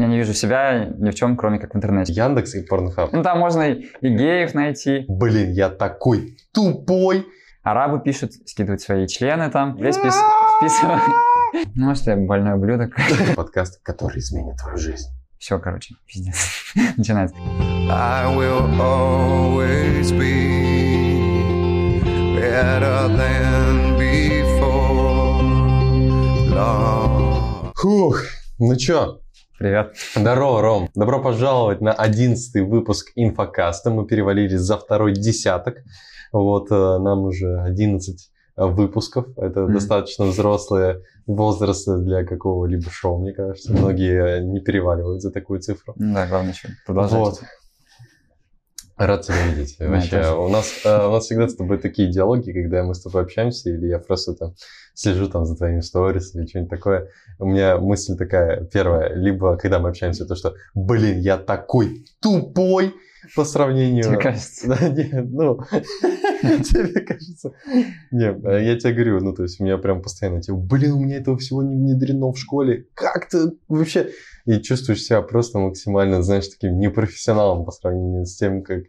[0.00, 2.14] Я не вижу себя ни в чем, кроме как в интернете.
[2.14, 3.12] Яндекс и Порнхаб.
[3.12, 5.04] Ну, там можно и и геев найти.
[5.08, 7.26] Блин, я такой тупой.
[7.62, 9.76] Арабы пишут, скидывают свои члены там.
[9.76, 10.14] Весь пис...
[10.58, 11.02] вписывают.
[11.74, 12.94] Ну, может, я больной ублюдок.
[13.34, 15.08] Подкаст, который изменит твою жизнь.
[15.36, 16.72] Все, короче, пиздец.
[16.96, 17.36] Начинается.
[17.90, 22.00] I will always be
[22.36, 25.42] better than before.
[26.54, 27.72] Love.
[27.74, 28.22] Фух,
[28.58, 29.19] ну чё,
[29.60, 29.94] Привет.
[30.16, 30.88] Здорово, Ром.
[30.94, 33.90] Добро пожаловать на одиннадцатый выпуск инфокаста.
[33.90, 35.82] Мы перевалили за второй десяток.
[36.32, 39.26] Вот э, нам уже 11 выпусков.
[39.36, 39.74] Это Мгм.
[39.74, 43.74] достаточно взрослые возрасты для какого-либо шоу, мне кажется.
[43.74, 45.92] Многие э, не переваливают за такую цифру.
[45.98, 47.18] Да, главное еще продолжать.
[47.18, 47.40] Вот.
[48.96, 49.76] Рад тебя видеть.
[49.78, 53.24] Вообще, у нас, э, у нас всегда с тобой такие диалоги, когда мы с тобой
[53.24, 54.54] общаемся, или я просто там
[54.94, 57.08] слежу там за твоими сторис или что-нибудь такое.
[57.38, 62.94] У меня мысль такая, первая, либо когда мы общаемся, то что, блин, я такой тупой
[63.34, 64.04] по сравнению...
[64.04, 64.68] Тебе кажется?
[64.68, 65.58] Да, нет, ну,
[66.40, 67.52] тебе кажется.
[68.10, 71.00] Не, э, я тебе говорю, ну, то есть у меня прям постоянно, типа, блин, у
[71.00, 72.86] меня этого всего не внедрено в школе.
[72.94, 74.10] Как ты вообще...
[74.46, 78.84] И чувствуешь себя просто максимально, знаешь, таким непрофессионалом по сравнению с тем, как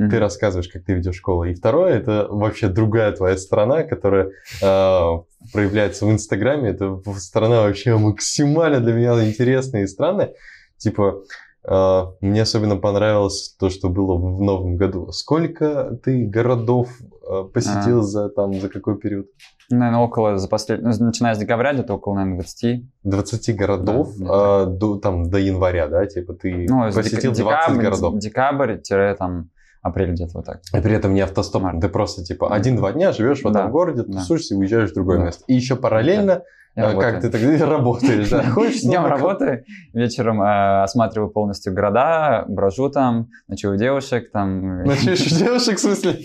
[0.00, 0.10] Мгм.
[0.10, 1.44] ты рассказываешь, как ты ведешь школу.
[1.44, 4.30] И второе, это вообще другая твоя сторона, которая
[4.62, 5.06] э,
[5.52, 6.70] проявляется в Инстаграме.
[6.70, 10.32] Это сторона вообще максимально для меня интересная и странная.
[10.78, 11.22] Типа,
[11.68, 15.12] э, мне особенно понравилось то, что было в новом году.
[15.12, 16.88] Сколько ты городов
[17.30, 19.26] э, посетил за, там, за какой период?
[19.68, 20.82] Наверное, около за послед...
[20.82, 22.84] ну, начиная с декабря, где-то около, наверное, 20.
[23.04, 26.06] 20 городов Да, э, до, там, до января, да?
[26.06, 28.18] Типа ты Ну, посетил дека- 20 декабрь, городов.
[28.18, 28.76] Декабрь,
[29.18, 29.50] там,
[29.82, 30.60] апрель где-то вот так.
[30.76, 31.80] И при этом не автостоп, Март.
[31.80, 34.18] ты просто типа один-два дня живешь в одном Да, городе, да.
[34.18, 35.24] тусуешься и уезжаешь в другое Да.
[35.24, 35.44] место.
[35.46, 36.42] И еще параллельно,
[36.76, 37.22] Я э, как работаю.
[37.22, 38.42] ты тогда работаешь, да?
[38.50, 39.64] Ходишь Днем работаю,
[39.94, 44.84] вечером э, осматриваю полностью города, брожу там, ночую девушек, там...
[44.84, 46.18] Ночуешь девушек, в смысле?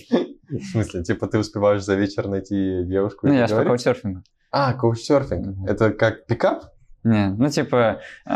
[0.50, 3.26] В смысле, типа ты успеваешь за вечер найти девушку?
[3.28, 4.22] Ну, я же по каучсерфингу.
[4.52, 5.48] А, коучсерфинг.
[5.48, 5.66] Мгм.
[5.66, 6.64] Это как пикап?
[7.06, 8.32] Не, ну, типа, э,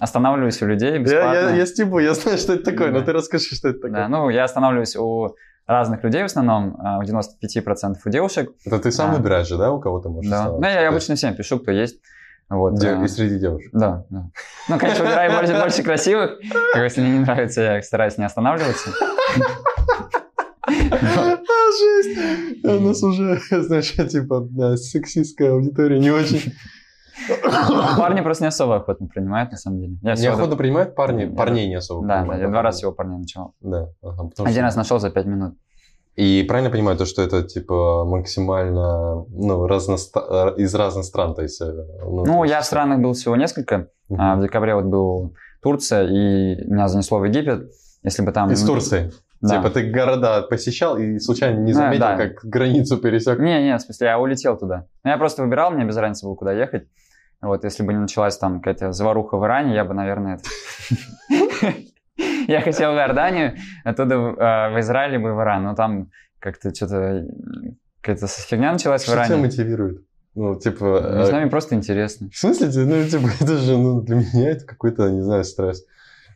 [0.00, 1.50] останавливаюсь у людей Я, бесплатно.
[1.50, 3.04] я, я стебу, я знаю, что это такое, но Да.
[3.06, 4.08] ты расскажи, что это Да, такое.
[4.08, 8.50] ну, я останавливаюсь у разных людей в основном, э, у 95% у девушек.
[8.66, 9.14] Это ты сам А.
[9.16, 10.46] выбираешь же, да, у кого ты можешь Да.
[10.50, 12.00] Ну, я есть обычно всем пишу, кто есть.
[12.48, 13.70] Вот, де- э, И среди девушек.
[13.72, 14.24] Да, да.
[14.68, 16.38] Ну, конечно, выбираю больше, больше красивых.
[16.72, 18.90] Как если мне не нравится, я стараюсь не останавливаться.
[20.66, 21.36] А,
[21.78, 22.64] жесть!
[22.64, 26.52] У нас уже, знаешь, типа, да, сексистская аудитория не очень.
[27.98, 29.96] Парни просто не особо охотно принимают, на самом деле.
[30.02, 31.24] Я всего Неохотно принимают парни?
[31.26, 33.54] Парней не особо Да, да, принимают, я два раза всего парня начал.
[33.60, 35.54] Да, ага, Один что- раз нашел за пять минут.
[36.16, 41.60] И правильно понимаю то, что это типа максимально ну, разноста- из разных стран, то есть.
[41.62, 41.72] э,
[42.02, 43.88] Ну, Ну, я в странах был всего несколько.
[44.08, 44.20] Мгм.
[44.20, 47.70] А, В декабре вот был Турция, и меня занесло в Египет.
[48.02, 48.50] Если бы там...
[48.50, 49.12] Из Турции.
[49.40, 49.56] Да.
[49.56, 52.16] Типа ты города посещал и случайно не заметил, да.
[52.16, 53.38] как границу пересек.
[53.38, 54.86] Не, не, в смысле, я улетел туда.
[55.04, 56.88] Ну, я просто выбирал, мне без разницы было, куда ехать.
[57.42, 60.40] Вот, если бы не началась там какая-то заваруха в Иране, я бы, наверное.
[62.46, 65.64] Я хотел в Иорданию, оттуда в Израиль бы в Иран.
[65.64, 67.26] Но там как-то что-то...
[68.02, 69.42] Какая-то фигня началась в Что тебя Иране.
[69.42, 70.04] мотивирует?
[70.34, 70.84] Ну, типа...
[70.84, 72.28] Не э, знаю, мне просто интересно.
[72.30, 72.68] В смысле?
[72.84, 75.84] Ну, типа, это же, ну, для меня это какой-то, не знаю, стресс.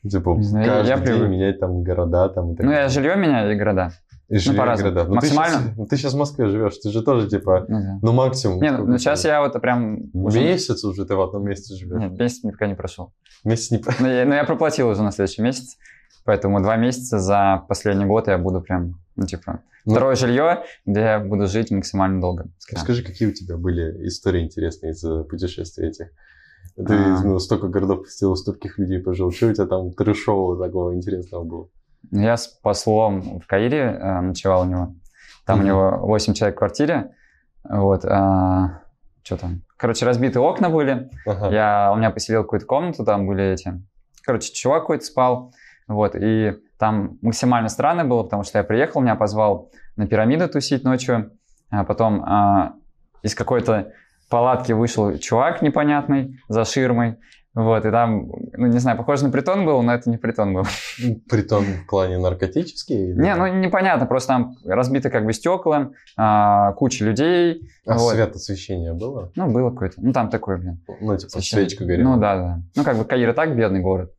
[0.09, 1.31] Типа, Не знаю, я- каждый я день привык.
[1.31, 3.92] менять там города там и так Ну, я жилье меняю и города.
[4.29, 4.93] И жилье, по-разному.
[4.95, 5.09] города.
[5.09, 5.59] Ну, ты Максимально?
[5.69, 7.99] щас- ну, Ты сейчас в Москве живешь, ты же тоже, типа, Ну, да.
[8.03, 8.61] ну, максимум.
[8.62, 9.99] Не, ну, ну, сейчас ты- я вот прям...
[10.15, 12.01] уже- Месяц уже ты в одном месте живешь.
[12.01, 13.13] Нет, месяц пока не прошел.
[13.45, 13.83] Месяц не...
[14.01, 15.77] Но я, но я проплатил уже на следующий месяц.
[16.25, 21.01] Поэтому два месяца за последний год я буду прям, ну, типа, Ну- второе жилье, где
[21.01, 22.47] я буду жить максимально долго.
[22.59, 22.79] скажем.
[22.81, 26.07] Расскажи, какие у тебя были истории интересные из путешествий этих?
[26.77, 27.21] Ты А.
[27.23, 29.31] ну, столько городов посетил, стольких людей пожил.
[29.31, 31.69] Что у тебя там трешового такого интересного было?
[32.10, 34.94] Я с послом в Каире э, ночевал у него.
[35.47, 35.65] Там Мгм.
[35.65, 37.10] у него 8 человек в квартире.
[37.69, 38.03] Вот.
[38.03, 39.62] что там?
[39.76, 41.10] Короче, разбитые окна были.
[41.26, 41.50] Ага.
[41.50, 43.81] Я, он меня поселил какую-то комнату, там были эти...
[44.22, 45.53] Короче, чувак какой-то спал.
[45.89, 46.15] Вот.
[46.15, 51.30] И там максимально странно было, потому что я приехал, меня позвал на пирамиду тусить ночью.
[51.71, 52.74] А потом а,
[53.22, 53.92] из какой-то
[54.28, 57.18] палатки вышел чувак непонятный за ширмой.
[57.54, 60.65] Вот, и там, ну, не знаю, похоже на притон был, но это не притон был.
[61.30, 63.10] Притом в плане наркотический?
[63.10, 67.62] или- Не, ну непонятно, просто там разбиты как бы стекла, а, куча людей.
[67.86, 68.12] А вот.
[68.12, 69.30] свет освещения было?
[69.36, 69.97] Ну, было какое-то.
[69.98, 70.80] Ну, там такое, блин.
[71.01, 71.68] Ну, типа, освещение.
[71.68, 72.09] свечка горела.
[72.09, 72.60] Ну, да, да.
[72.74, 74.12] Ну, как бы Каир и так бедный город.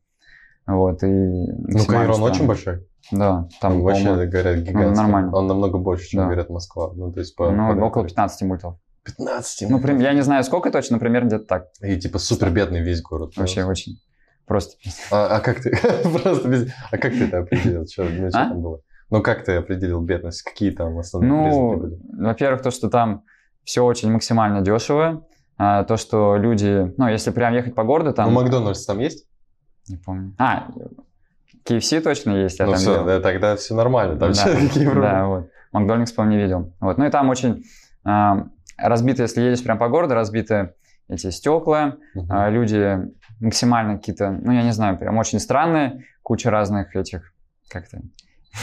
[0.66, 1.06] Вот, и...
[1.06, 2.86] Ну, Каир, он очень большой.
[3.12, 5.02] Да, там, Там вообще, говорят, гигантский.
[5.02, 5.36] нормально.
[5.36, 6.24] Он намного больше, чем, Да.
[6.26, 6.90] говорят, Москва.
[6.94, 7.50] Ну, то есть, по...
[7.50, 8.76] ну, около 15 мультов.
[9.06, 9.70] 15.
[9.70, 11.66] Ну, прям, я не знаю, сколько точно, но примерно где-то так.
[11.80, 13.32] И, типа, супер бедный весь город.
[13.36, 14.00] Вообще очень.
[14.46, 14.76] Просто
[15.10, 15.70] А, а как ты
[16.22, 17.86] просто без- А как ты это определил?
[17.86, 18.48] Что, ну, что А?
[18.48, 18.80] там было?
[19.10, 20.42] Ну, как ты определил бедность?
[20.42, 22.24] Какие там основные признаки Ну, были?
[22.26, 23.22] во-первых, то, что там
[23.64, 25.26] все очень максимально дешево.
[25.58, 28.28] А, то, что люди, ну, если прям ехать по городу, там...
[28.32, 29.26] Ну, Макдональдс там есть?
[29.88, 30.34] Не помню.
[30.38, 30.68] А,
[31.64, 33.04] KFC точно есть, я ну, там все, ел.
[33.04, 34.16] да, тогда все нормально.
[34.18, 35.00] Там Да, какие проблемы?
[35.02, 35.48] Да, вот.
[35.72, 36.72] Макдональдс, по не видел.
[36.80, 36.98] Вот.
[36.98, 37.64] Ну и там очень
[38.04, 38.46] а,
[38.76, 40.74] разбито, если едешь прям по городу, разбиты
[41.08, 41.96] эти стекла,
[42.28, 42.98] а, люди
[43.40, 47.32] максимально какие-то, ну я не знаю, прям очень странные, куча разных этих,
[47.68, 48.00] как-то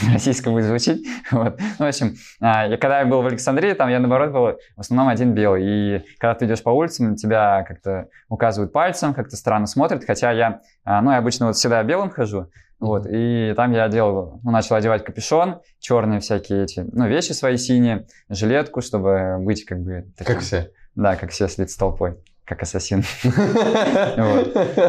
[0.12, 1.06] российско будет звучить.
[1.30, 1.58] Вот.
[1.78, 4.80] Ну, в общем, а, я, когда я был в Александрии, там я, наоборот, был в
[4.80, 5.62] основном один белый.
[5.64, 10.04] И когда ты идешь по улицам, тебя как-то указывают пальцем, как-то странно смотрят.
[10.04, 12.50] Хотя я, а, ну, я обычно вот всегда белым хожу.
[12.86, 17.56] Вот, и там я одел, ну, начал одевать капюшон, черные всякие эти, ну, вещи свои
[17.56, 20.06] синие, жилетку, чтобы быть как бы...
[20.16, 20.70] таким- Как все.
[20.94, 23.02] Да, как все слиться толпой, как ассасин.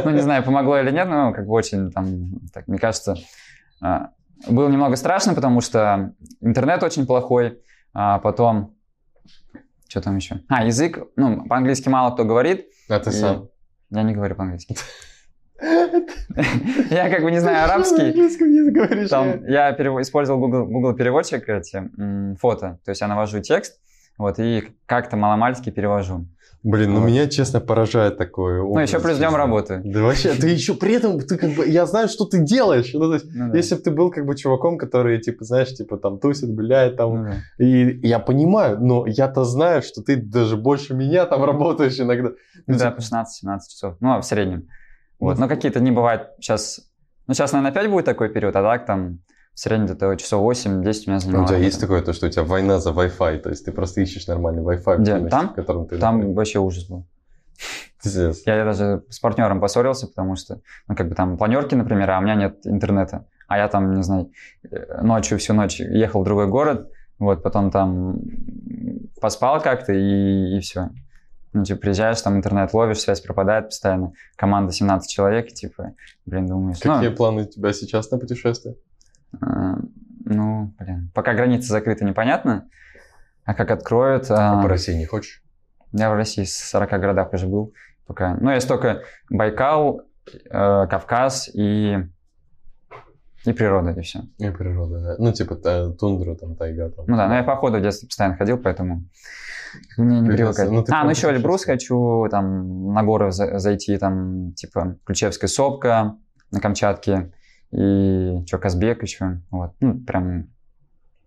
[0.03, 3.15] Ну, не знаю, помогло или нет, но как бы очень там, так, мне кажется,
[3.81, 4.09] а,
[4.47, 7.59] было немного страшно, потому что интернет очень плохой,
[7.93, 8.75] а потом,
[9.87, 10.41] что там еще?
[10.49, 12.67] А, язык, ну, по-английски мало кто говорит.
[12.89, 13.47] А ты сам?
[13.89, 14.75] Я не говорю по-английски.
[15.59, 19.07] Я как бы не знаю арабский.
[19.07, 21.89] Там я использовал Google, Google переводчик, эти,
[22.39, 22.79] фото.
[22.83, 23.79] То есть я навожу текст,
[24.17, 26.25] вот, и как-то маломальски перевожу.
[26.63, 27.09] Блин, ну Вот.
[27.09, 28.63] меня, честно, поражает такое.
[28.63, 29.83] Ну, еще плюс днем работаю.
[29.85, 32.89] Да вообще, ты еще при этом, ты как бы, я знаю, что ты делаешь.
[32.91, 33.57] Ну, то есть, Ну да.
[33.57, 37.23] Если бы ты был как бы чуваком, который, типа, знаешь, типа там тусит, гуляет там,
[37.23, 37.63] Ну да.
[37.63, 42.31] и я понимаю, но я-то знаю, что ты даже больше меня там работаешь иногда.
[42.65, 43.95] Ну, Да, типа, по 16-17 часов.
[43.99, 44.67] Ну, в среднем.
[45.19, 45.35] Вот.
[45.35, 46.81] Ну, Но какие-то не бывает сейчас...
[47.27, 49.19] Ну, сейчас, наверное, опять будет такой период, а так там
[49.53, 51.47] в среднем где-то часов 8-10 у меня У занимало.
[51.47, 54.27] тебя есть такое, то, что у тебя война за Wi-Fi, то есть ты просто ищешь
[54.27, 55.13] нормальный Wi-Fi, в Где?
[55.13, 55.49] месте, Там?
[55.49, 56.35] в котором ты Там находишься.
[56.37, 57.05] вообще ужас был.
[58.45, 62.21] Я даже с партнером поссорился, потому что, ну, как бы там планерки, например, а у
[62.21, 63.25] меня нет интернета.
[63.47, 64.31] А я там, не знаю,
[64.69, 66.89] э, ночью, всю ночь ехал в другой город,
[67.19, 68.19] вот, потом там
[69.21, 70.89] поспал как-то и, и все.
[71.55, 74.11] Ну, типа, приезжаешь, там интернет ловишь, связь пропадает постоянно.
[74.35, 75.93] Команда 17 человек, и, типа,
[76.25, 78.75] блин, думаешь, ну, Какие планы у тебя сейчас на путешествие?
[79.41, 79.75] э,
[80.25, 82.67] ну, блин, пока границы закрыты, непонятно.
[83.45, 84.29] А как откроют...
[84.29, 85.43] А а, по России не хочешь?
[85.93, 87.73] Я в России в 40 городах уже был
[88.05, 88.35] пока.
[88.35, 91.99] Ну, есть только Байкал, э, Кавказ и,
[93.45, 94.19] и природа, и все.
[94.37, 95.15] И природа, да.
[95.19, 96.89] Ну, типа та- тундра, там, тайга.
[96.89, 97.05] Там.
[97.07, 99.03] Ну да, но я по ходу в детстве постоянно ходил, поэтому
[99.97, 100.69] мне не привыкать.
[100.69, 106.15] Ну, а, ну еще Эльбрус хочу, там на горы за- зайти, там типа Ключевская сопка
[106.51, 107.31] на Камчатке
[107.71, 109.41] и что, Казбек еще.
[109.51, 110.47] Вот, ну прям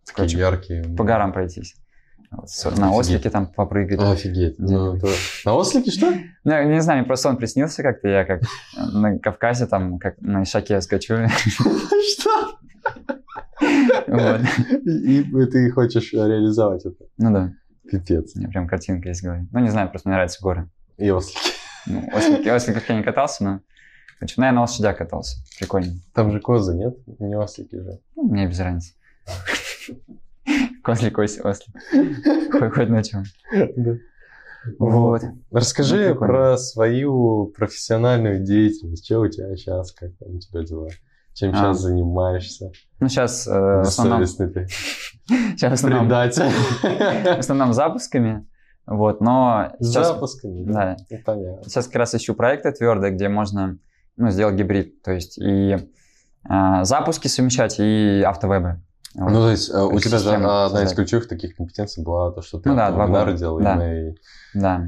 [0.06, 0.96] Такие короче, яркие.
[0.96, 1.76] по горам пройтись.
[2.30, 3.98] Вот, на ослике там попрыгать.
[4.00, 4.58] Офигеть.
[4.58, 5.08] Ну, это-
[5.44, 6.12] На ослике что?
[6.44, 8.42] Ну, не знаю, мне просто он приснился как-то, я как
[8.76, 11.14] на Кавказе, там, как на Ишаке скачу.
[12.12, 12.58] Что?
[14.06, 14.40] Вот.
[14.86, 17.04] И и ты хочешь реализовать это.
[17.18, 17.52] Ну да,
[17.90, 18.36] Пипец.
[18.36, 19.46] у меня прям картинка есть в голове.
[19.50, 20.68] Ну, не знаю, просто мне нравятся горы.
[20.96, 21.38] И ослики.
[21.86, 23.60] Ну, ослики, осликов я не катался, но...
[24.20, 25.36] Хочу, наверное, на лошадях катался.
[25.58, 25.92] Прикольно.
[26.12, 26.96] Там же козы, нет?
[27.20, 28.00] Не ослики же.
[28.16, 28.94] Ну, мне без разницы.
[30.88, 31.74] Козлик, ось- ослик.
[32.52, 33.24] Хоть, хоть на чем.
[33.76, 33.96] Да.
[34.78, 35.22] Вот.
[35.50, 39.04] Расскажи Ну, про свою профессиональную деятельность.
[39.04, 40.88] Что у тебя сейчас, как там у тебя дела?
[41.34, 41.56] Чем А.
[41.56, 42.72] сейчас занимаешься?
[43.00, 44.20] Ну, сейчас э, в основном...
[44.22, 44.68] Бессовестный ты.
[45.56, 47.28] Сейчас в основном, в Предатель.
[47.38, 48.46] основном запусками.
[48.86, 50.08] Вот, но сейчас...
[50.08, 50.64] запусками.
[50.64, 50.96] Да.
[51.10, 51.62] Ну, понятно.
[51.68, 53.78] Сейчас как раз ищу проекты твердые, где можно
[54.16, 55.02] ну, сделать гибрид.
[55.02, 55.76] То есть и
[56.44, 58.80] а, запуски совмещать, и автовебы.
[59.14, 59.30] Вот.
[59.30, 60.96] Ну, то есть, э, у тебя же систему одна из создать.
[60.96, 63.92] ключевых таких компетенций была то, что ты Ну да, вебинары делал, Да.
[64.08, 64.14] и
[64.54, 64.86] Да,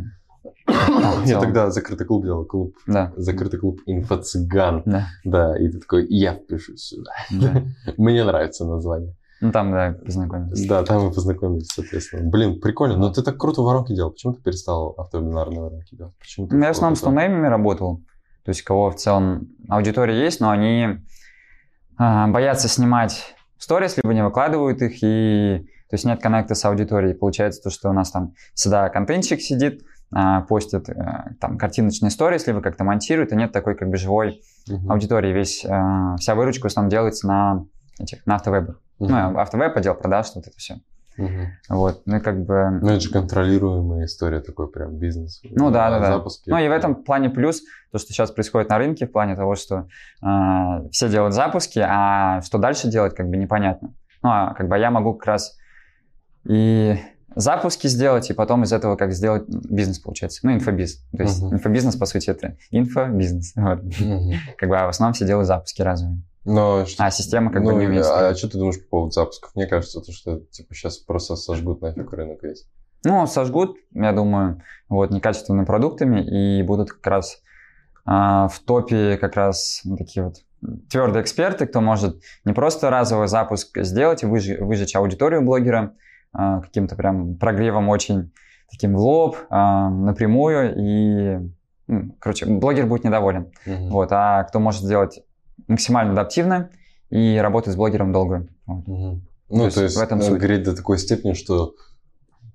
[1.27, 4.83] Я тогда закрытый клуб делал, клуб, да, закрытый клуб инфо-цыган.
[4.85, 7.11] да, Да, и ты такой, я впишусь сюда.
[7.31, 7.63] да.
[7.97, 9.15] Мне нравится название.
[9.43, 10.67] Ну там, да, познакомились.
[10.69, 12.29] Да, там мы познакомились, соответственно.
[12.29, 14.11] Блин, прикольно, но ты так круто воронки делал.
[14.11, 16.15] Почему ты перестал автовебинарные воронки делать?
[16.19, 18.03] Почему ты Ну, я в основном с ноунеймами работал.
[18.45, 20.99] То есть, кого в целом аудитория есть, но они
[21.97, 27.15] а, боятся снимать сторис, либо не выкладывают их, и то есть нет коннекта с аудиторией.
[27.15, 30.95] Получается то, что у нас там всегда контентчик сидит, а, постит э,
[31.41, 34.91] там картиночные сторис, либо как-то монтирует, и нет такой как бы живой Мгм.
[34.91, 35.33] аудитории.
[35.33, 37.65] Весь, а, вся выручка в основном делается на
[37.99, 38.81] этих, на автовебах.
[38.99, 39.11] Мгм.
[39.13, 40.81] Ну, автовеб, отдел продаж, вот это все.
[41.21, 41.49] Мгм.
[41.69, 42.79] Вот, ну и как бы...
[42.81, 45.41] Ну, это же контролируемая история, такой прям бизнес.
[45.45, 46.07] Ну да, да, да.
[46.15, 46.49] Запуски.
[46.49, 47.63] Ну и в этом плане плюс,
[47.93, 49.87] то, что сейчас происходит на рынке, в плане того, что
[50.23, 53.95] э, все делают запуски, а что дальше делать, как бы непонятно.
[54.23, 55.57] Ну, а как бы я могу как раз
[56.49, 56.97] и
[57.37, 60.41] запуски сделать, и потом из этого как сделать бизнес, получается.
[60.43, 61.05] Ну, инфобиз.
[61.17, 61.55] То есть Мгм.
[61.55, 63.53] инфобизнес, по сути, это инфобизнес.
[63.57, 63.83] Вот.
[63.83, 64.33] Мгм.
[64.57, 66.23] Как бы, а в основном все делают запуски разовые.
[66.45, 68.05] Но А система как бы ну, не умеет.
[68.05, 68.39] а, строить.
[68.39, 69.51] что ты думаешь по поводу запусков?
[69.55, 72.67] Мне кажется, то, что типа сейчас просто сожгут нафиг рынок весь.
[73.05, 77.41] Ну, сожгут, я думаю, вот, некачественными продуктами, и будут как раз
[78.05, 80.37] а, в топе как раз такие вот
[80.91, 85.95] твердые эксперты, кто может не просто разовый запуск сделать и выжечь, выжечь аудиторию блогера
[86.33, 88.33] а, каким-то прям прогревом очень
[88.71, 91.39] таким в лоб, а, напрямую, и,
[91.87, 93.51] ну, короче, блогер будет недоволен.
[93.67, 93.91] Мгм.
[93.91, 95.23] Вот, а кто может сделать
[95.69, 96.71] максимально адаптивно
[97.11, 98.47] и работать с блогером долго.
[98.67, 98.87] Вот.
[98.87, 99.27] Мгм.
[99.49, 100.39] Ну, есть то есть, в этом э, суть.
[100.41, 101.75] гореть до такой степени, что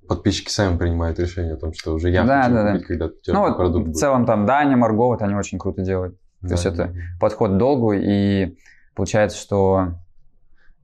[0.08, 2.72] подписчики сами принимают решение о том, что уже я Да, хочу да, да.
[2.74, 3.98] купить, когда у тебя Ну, вот продукт в будет.
[3.98, 6.18] целом там Даня, Марго, вот они очень круто делают.
[6.42, 6.94] Да, есть это да.
[7.20, 8.56] подход долгу, и
[8.96, 9.94] получается, что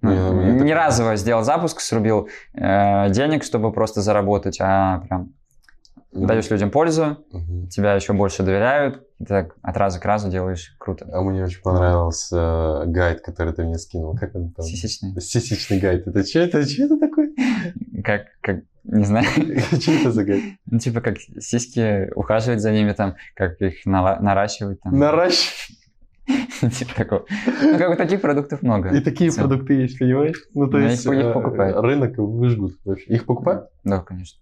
[0.01, 5.33] ну, Не, ну, не разово сделал запуск, срубил э, денег, чтобы просто заработать, а прям
[6.13, 6.27] Мгм.
[6.27, 7.67] даешь людям пользу, Мгм.
[7.67, 11.07] тебя еще больше доверяют, и так от раза к разу делаешь круто.
[11.11, 14.17] А мне очень понравился э, гайд, который ты мне скинул.
[14.17, 14.65] Как он там?
[14.65, 15.19] Сисечный.
[15.21, 16.07] Сисечный гайд.
[16.07, 16.63] Это что это?
[16.67, 17.29] Что это такое?
[18.03, 19.25] Как, как, не знаю,
[19.79, 20.43] Что это за гайд?
[20.65, 24.97] ну, типа как сиськи, ухаживать за ними там, как их нала- наращивать там.
[24.97, 25.77] Наращивать.
[26.77, 27.25] Типа такого.
[27.61, 28.89] Ну, как бы таких продуктов много.
[28.89, 30.37] И такие продукты есть, понимаешь?
[30.53, 31.77] Ну, то есть э, покупают.
[31.79, 32.77] рынок выжгут.
[32.85, 33.05] вообще.
[33.13, 33.69] Их покупают?
[33.83, 34.39] Да, конечно.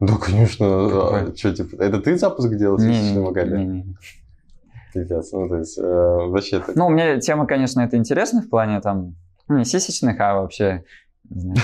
[0.00, 0.66] Да, конечно.
[0.66, 1.38] Покупают.
[1.38, 3.56] Что, типа, это ты запуск делал с Не, не, гайда?
[3.58, 3.96] не.
[4.94, 6.76] Ну, то есть, э, вообще так.
[6.76, 9.16] Ну, мне тема, конечно, это интересна в плане там,
[9.48, 10.84] ну, не сисечных, а вообще,
[11.28, 11.58] не знаю,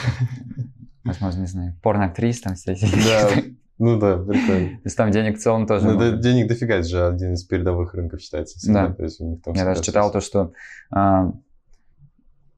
[1.04, 2.54] возможно, не знаю, порноактрис там.
[2.66, 3.30] Да,
[3.78, 4.68] ну да, прикольно.
[4.76, 7.44] То есть там денег в целом тоже Ну, да, денег дофига, это же один из
[7.44, 8.58] передовых рынков считается.
[8.58, 8.94] всегда, Да.
[8.94, 10.52] То есть у них там Я даже читал то, что
[10.90, 11.32] а,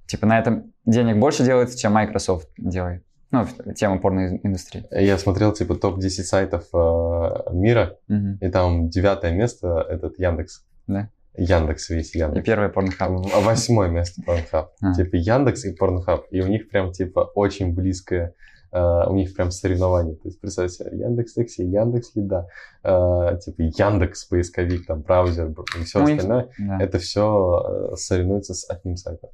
[0.06, 3.04] типа на этом денег больше делается, чем Microsoft делает.
[3.32, 4.84] Ну, тема порноиндустрии.
[4.92, 8.38] Я смотрел, типа, топ-10 сайтов э, мира, Мгм.
[8.40, 10.64] и там девятое место этот Яндекс.
[10.86, 11.08] Да.
[11.34, 12.44] Яндекс весь И Яндекс.
[12.44, 13.10] первый порнохаб.
[13.34, 14.66] А Восьмое место Pornhub.
[14.82, 14.92] А.
[14.94, 16.24] Типа Яндекс и Pornhub.
[16.30, 18.34] И у них прям, типа, очень близкое,
[18.70, 20.14] э, у них прям соревнование.
[20.16, 22.46] То есть, представь себе, Яндекс Такси, Яндекс Еда,
[22.84, 26.48] э, типа Яндекс поисковик, там, браузер и все Ну, остальное.
[26.58, 26.78] Да.
[26.82, 29.30] Это все соревнуется с одним сайтом.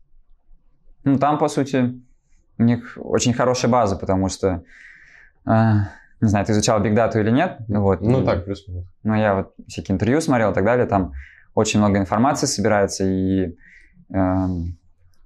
[1.02, 2.00] Ну, там, по сути,
[2.58, 4.62] у них очень хорошая база, потому что,
[5.44, 5.88] а,
[6.20, 8.00] не знаю, ты изучал Data или нет, вот.
[8.00, 8.84] Ну, и- так, плюс-минус.
[9.04, 11.12] Ну, я вот всякие интервью смотрел и так далее, там
[11.54, 13.56] очень много информации собирается, и
[14.10, 14.78] эм,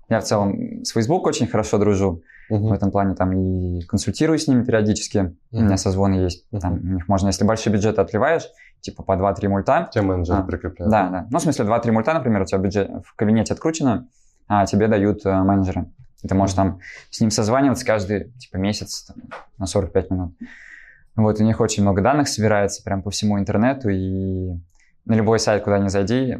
[0.09, 2.73] я в целом с Facebook очень хорошо дружу в Мгм.
[2.73, 7.09] этом плане, там и консультирую с ними периодически, у меня созвоны есть, там у них
[7.09, 8.49] можно, если большой бюджет отливаешь,
[8.81, 10.91] типа по 2-3 мульта, Те менеджеры А, прикрепляют.
[10.91, 14.09] да, да, ну, в смысле 2-3 мульта, например, у тебя бюджет в кабинете откручено,
[14.49, 15.87] а тебе дают э, менеджера.
[16.23, 19.17] И ты можешь там с ним созваниваться каждый типа месяц там,
[19.59, 20.35] на 45 минут.
[21.17, 24.53] Вот, у них очень много данных собирается прям по всему интернету, и
[25.05, 26.39] на любой сайт, куда ни зайди,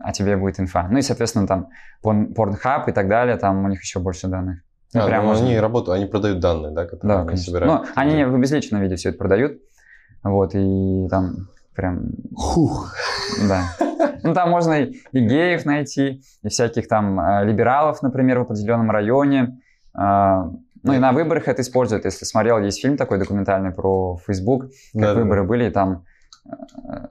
[0.00, 0.88] о тебе будет инфа.
[0.90, 1.68] Ну и, соответственно, там
[2.02, 4.58] Pornhub и так далее, там у них еще больше данных.
[4.92, 7.52] Ну, А, прям ну, можно- они работают, они продают данные, да, которые Да, они конечно.
[7.52, 7.86] собирают.
[7.86, 9.58] Ну, они в обезличенном виде все это продают.
[10.22, 12.94] Вот, и там прям Хух.
[13.48, 13.64] да.
[14.22, 19.60] Ну, там можно и, геев найти, и всяких там э, либералов, например, в определенном районе.
[19.94, 20.50] А,
[20.82, 22.04] ну, и на выборах это используют.
[22.04, 26.04] Если смотрел, есть фильм такой документальный про Facebook, как Да, да, выборы были, и там
[26.44, 27.06] э,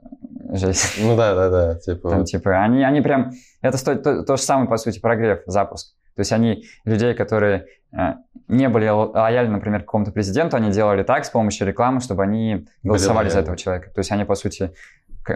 [0.52, 0.98] жесть.
[1.00, 1.74] Ну да, да, да.
[1.76, 3.32] Типа, Там, типа, они, они прям...
[3.62, 5.94] Это стоит то, то же самое, по сути, прогрев, запуск.
[6.14, 7.96] То есть они людей, которые э,
[8.48, 12.22] не были ло- лояльны, например, к какому-то президенту, они делали так с помощью рекламы, чтобы
[12.22, 13.90] они голосовали за этого человека.
[13.94, 14.72] То есть они, по сути,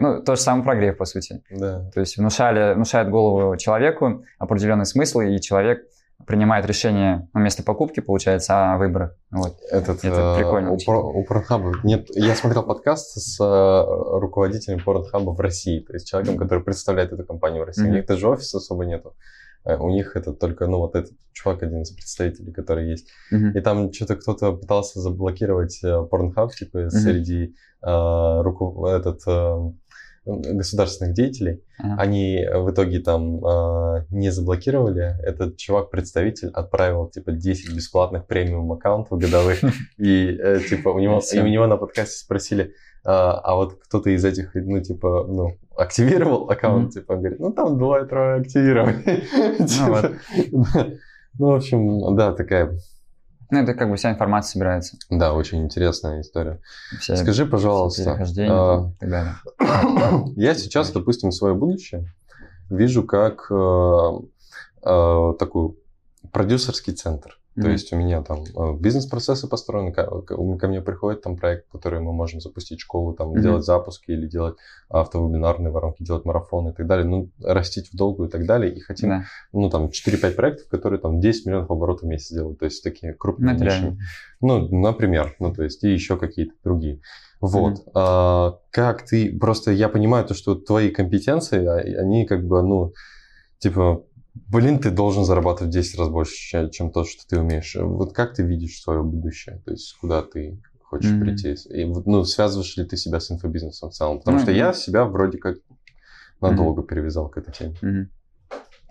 [0.00, 1.42] ну, то же самое прогрев, по сути.
[1.50, 1.88] да.
[1.95, 5.87] То есть внушали, внушают голову человеку определенный смысл, и человек
[6.26, 9.14] принимает решение на место покупки, получается, о выборах.
[9.30, 9.59] Вот.
[9.71, 10.76] Этот, Это э, прикольно У,
[11.21, 12.09] у Порнхаба нет...
[12.14, 13.85] Я смотрел подкаст с э,
[14.18, 17.83] руководителем Порнхаба в России, то есть человеком, который представляет эту компанию в России.
[17.83, 17.97] У Мгм.
[17.97, 19.14] них даже офиса особо нету.
[19.66, 23.08] Э, У них это только, ну, вот этот чувак, один из представителей, который есть.
[23.30, 23.50] Мгм.
[23.50, 29.73] И там что-то кто-то пытался заблокировать э, Pornhub, типа, среди э, руку- этот, э,
[30.26, 31.62] государственных деятелей.
[31.78, 32.02] Ага.
[32.02, 35.14] Они в итоге там э, не заблокировали.
[35.23, 39.61] Этот чувак-представитель отправил типа 10 бесплатных премиум аккаунтов годовых.
[39.99, 42.75] И э, типа у него, и у него на подкасте спросили,
[43.09, 47.52] а, а вот кто-то из этих, ну, типа, ну, активировал аккаунт, типа, он говорит, ну,
[47.52, 49.00] там двое-трое активировали.
[49.64, 50.11] Типа,
[50.50, 50.87] да.
[51.38, 52.76] Ну, в общем, да, такая,
[53.50, 54.97] Ну, это как бы вся информация собирается.
[55.11, 56.61] да, очень интересная история.
[57.00, 59.35] Все, Скажи, пожалуйста, перехождения и так далее.
[60.37, 62.12] Я сейчас, допустим, свое будущее
[62.71, 64.11] вижу как э,
[64.83, 65.76] э, такой
[66.33, 67.38] продюсерский центр.
[67.57, 67.71] То Мгм.
[67.73, 70.37] есть у меня там э, бизнес-процессы построены, ко, ко-
[70.69, 73.41] мне приходит там проект, который мы можем запустить школу, там Мгм.
[73.41, 74.57] делать запуски или делать
[74.91, 78.75] автовебинарные воронки, делать марафоны и так далее, ну, растить в долгу и так далее.
[78.75, 79.25] И хотим, Да.
[79.55, 82.59] ну, там, 4-5 проектов, которые там 10 миллионов оборотов в месяц делают.
[82.59, 83.65] То есть такие Ну, крупные ниши.
[83.65, 83.99] реально.
[84.43, 87.01] Ну, например, ну, то есть, и еще какие-то другие.
[87.41, 87.83] Вот.
[87.95, 89.35] А, как ты...
[89.39, 92.93] Просто я понимаю то, что твои компетенции, а- они как бы, ну,
[93.59, 94.03] типа,
[94.49, 97.76] блин, ты должен зарабатывать в 10 раз больше, чем, то, что ты умеешь.
[97.81, 99.61] Вот как ты видишь свое будущее?
[99.64, 101.21] То есть, куда ты хочешь Мгм.
[101.21, 101.55] прийти?
[101.71, 104.19] И, ну, связываешь ли ты себя с инфобизнесом в целом?
[104.19, 105.57] Потому Ну, что я себя вроде как
[106.40, 107.76] надолго перевязал к этой теме.
[107.83, 108.11] Мгм.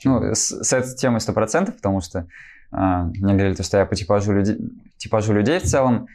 [0.04, 2.28] Ну, с, с этой темой сто процентов, потому что
[2.72, 4.58] а, мне говорили, то, что я по типажу, людей,
[4.98, 6.08] типажу людей в целом,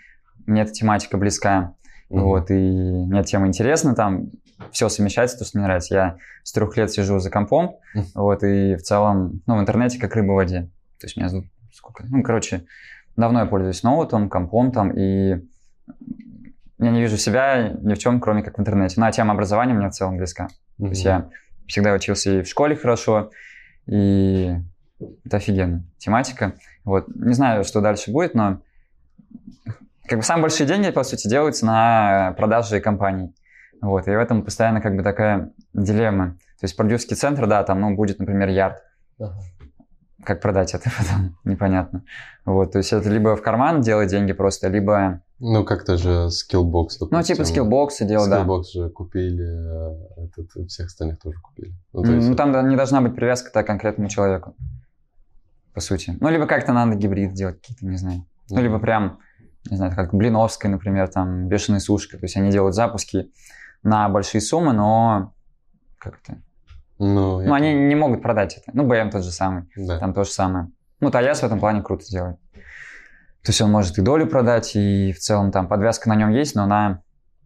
[0.47, 1.75] мне эта тематика близка,
[2.11, 2.23] Мгм.
[2.23, 4.31] вот, и мне эта тема интересна, там
[4.73, 5.95] все совмещается, то, что мне нравится.
[5.95, 7.77] Я с трех лет сижу за компом,
[8.15, 10.71] вот, и в целом, ну, в интернете как рыба в воде.
[10.99, 12.05] То есть меня зовут сколько?
[12.09, 12.65] Ну, короче,
[13.17, 15.43] давно я пользуюсь ноутом, компом там, и
[16.79, 19.01] я не вижу себя ни в чем, кроме как в интернете.
[19.01, 20.49] Ну, а тема образования мне в целом близка.
[20.79, 21.29] То есть я
[21.67, 23.31] всегда учился и в школе хорошо,
[23.87, 24.57] и
[25.25, 25.85] это офигенно.
[25.99, 26.55] Тематика.
[26.85, 27.09] Вот.
[27.15, 28.61] Не знаю, что дальше будет, но
[30.07, 33.35] как бы самые большие деньги, по сути, делаются на продаже компаний.
[33.81, 34.07] Вот.
[34.09, 36.33] И в этом постоянно как бы такая дилемма.
[36.61, 38.83] То есть продюсерский центр, да, там, ну, будет, например, ярд.
[39.19, 39.39] Ага.
[40.25, 41.37] Как продать это потом?
[41.45, 42.05] Непонятно.
[42.45, 42.73] Вот.
[42.73, 47.07] То есть это либо в карман делать деньги просто, либо, Ну, как-то же Skillbox, ну,
[47.07, 47.45] типа допустим.
[47.47, 48.43] скиллбоксы делать, да.
[48.45, 51.73] Skillbox же купили, а этот, всех остальных тоже купили.
[51.95, 54.55] Ну, Ну, то есть это- там не должна быть привязка к конкретному человеку,
[55.73, 56.19] по сути.
[56.21, 58.27] Ну, либо как-то надо гибрид делать какие-то, не знаю.
[58.51, 59.21] Ну, либо прям,
[59.71, 62.19] не знаю, как Блиновская, например, там, Бешеная сушка.
[62.19, 63.31] То есть они делают запуски
[63.83, 65.33] на большие суммы, но
[65.99, 66.39] как-то...
[66.99, 68.71] Ну, Ну, они не могут продать это.
[68.75, 69.99] Ну, БМ тот же самый, Да.
[69.99, 70.69] там то же самое.
[71.01, 72.37] Ну, Таяс в этом плане круто делает.
[73.43, 76.55] То есть он может и долю продать, и в целом там подвязка на нем есть,
[76.55, 77.01] но она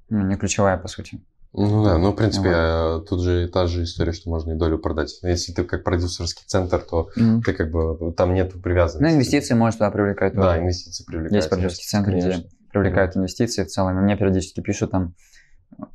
[0.08, 1.22] ну, не ключевая, по сути.
[1.52, 4.76] Ну да, ну, в принципе, э, тут же та же история, что можно и долю
[4.76, 5.20] продать.
[5.22, 7.08] Если ты как продюсерский центр, то
[7.44, 9.04] ты как бы, там нет привязанности.
[9.08, 10.58] Ну, инвестиции может туда привлекать Да, тоже.
[10.62, 11.32] инвестиции привлекают.
[11.36, 12.28] Есть продюсерский центр, Конечно.
[12.28, 13.96] где привлекают инвестиции в целом.
[13.98, 15.14] И мне периодически пишут там,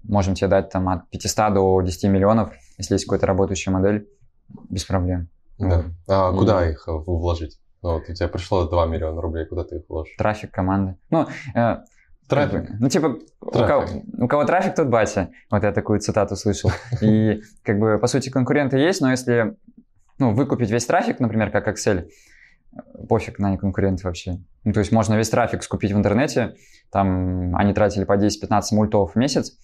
[0.04, 4.08] можем тебе дать там от 500 до 10 миллионов, если есть какая-то работающая модель,
[4.70, 5.28] без проблем.
[5.58, 5.84] Да.
[6.08, 7.60] А И- куда их э, вложить?
[7.82, 10.16] Ну, вот у тебя пришло 2 миллиона рублей, куда ты их вложишь?
[10.18, 10.96] Трафик команды.
[11.10, 11.78] Ну, э,
[12.28, 12.52] Трафик.
[12.52, 13.68] как бы, ну, типа, у Трафик.
[13.68, 15.30] кого, у кого трафик, тот батя.
[15.50, 16.72] Вот я такую цитату слышал.
[17.02, 19.56] И, как бы, по сути, конкуренты есть, но если,
[20.18, 22.10] ну, выкупить весь трафик, например, как Excel,
[23.08, 24.40] пофиг на конкуренты вообще.
[24.64, 26.56] Ну, то есть можно весь трафик скупить в интернете,
[26.92, 29.58] там они тратили по 10-15 мультов в месяц.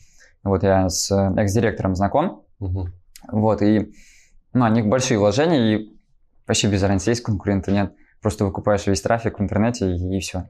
[0.46, 2.94] Вот я с э, экс-директором знаком, Мгм.
[3.28, 3.92] вот, и,
[4.54, 5.98] ну, у них большие вложения, и
[6.46, 7.94] вообще без разницы, есть конкуренты, нет.
[8.22, 10.50] Просто выкупаешь весь трафик в интернете, и, все.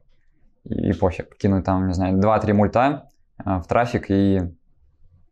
[0.65, 1.38] И, и пофиг.
[1.38, 4.41] Кинуть там, не знаю, 2-3 мульта а, в трафик и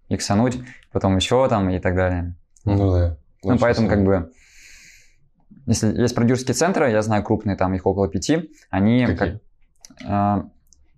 [0.08, 0.58] иксануть,
[0.94, 2.36] потом еще там и так далее.
[2.64, 3.18] Ну да.
[3.44, 4.32] Ну, поэтому как бы,
[5.66, 9.42] если есть продюсерские центры, я знаю крупные, там их около пяти, они как, Какие?
[10.06, 10.46] а,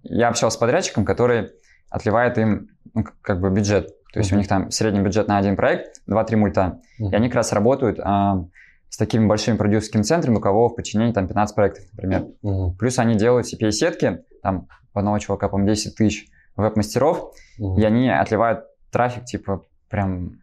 [0.04, 1.50] я общался с подрядчиком, который
[1.96, 3.88] отливает им ну, как бы бюджет.
[4.14, 4.40] То есть у Мгм.
[4.40, 6.80] них там средний бюджет на один проект 2-3 мульта.
[7.00, 7.12] Мгм.
[7.12, 8.46] И они как раз работают а,
[8.90, 12.26] с такими большими продюсерскими центрами, у кого в подчинении там 15 проектов, например.
[12.42, 12.76] Мгм.
[12.76, 17.80] Плюс они делают CPA-сетки, там у одного чувака, по-моему, 10 тысяч веб-мастеров, Мгм.
[17.80, 20.40] и они отливают трафик, типа, прям,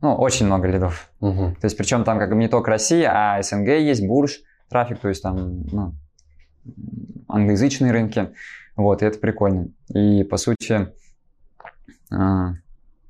[0.00, 1.10] ну, очень много лидов.
[1.20, 1.54] Мгм.
[1.56, 5.08] То есть, причем там как бы не только Россия, а СНГ есть, Бурж, трафик, то
[5.08, 5.92] есть там, ну,
[7.28, 8.30] англоязычные рынки.
[8.76, 9.68] Вот, и это прикольно.
[9.94, 10.92] И, по сути,
[12.10, 12.54] а,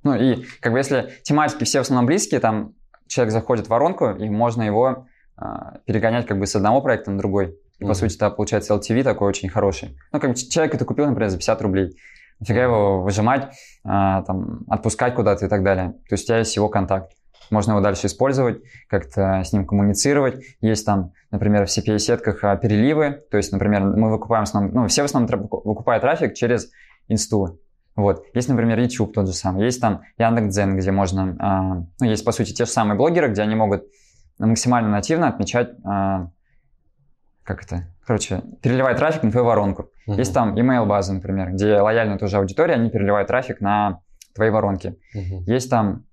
[0.02, 2.74] ну, и как бы если тематики все в основном близкие, там
[3.06, 7.18] человек заходит в воронку, и можно его а, перегонять как бы с одного проекта на
[7.18, 7.56] другой.
[7.78, 7.94] И, по Мгм.
[7.94, 9.96] сути, да, получается LTV такой очень хороший.
[10.12, 11.96] Ну, как бы человек это купил, например, за 50 рублей.
[12.38, 15.92] Нафига его выжимать, а, там, отпускать куда-то и так далее.
[16.08, 17.12] То есть у тебя есть его контакт.
[17.50, 20.42] Можно его дальше использовать, как-то с ним коммуницировать.
[20.60, 23.22] Есть там, например, в CPA-сетках а, переливы.
[23.30, 26.70] То есть, например, мы выкупаем, в основном, ну, все в основном выкупают трафик через
[27.08, 27.60] инсту.
[27.94, 28.24] Вот.
[28.32, 29.64] Есть, например, YouTube тот же самый.
[29.64, 31.36] Есть там Яндекс.Дзен, где можно...
[31.38, 33.84] а, ну, есть, по сути, те же самые блогеры, где они могут
[34.38, 35.70] максимально нативно отмечать...
[35.84, 36.30] а,
[37.44, 37.88] как это?
[38.06, 39.90] Короче, переливать трафик на твою воронку.
[40.06, 40.18] Мгм.
[40.18, 44.00] Есть там email база, например, где лояльная тоже аудитория, они переливают трафик на
[44.34, 44.96] твои воронки.
[45.14, 45.44] Мгм.
[45.44, 46.04] Есть там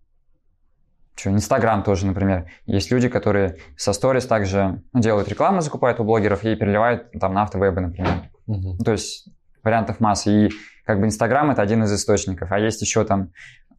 [1.20, 2.50] что, Инстаграм тоже, например.
[2.66, 7.44] Есть люди, которые со сторис также делают рекламу, закупают у блогеров и переливают там на
[7.44, 8.30] автовебы, например.
[8.48, 9.28] Ну, то есть
[9.64, 10.32] вариантов масса.
[10.32, 10.50] И
[10.86, 12.52] как бы Инстаграм это один из источников.
[12.52, 13.32] А есть еще там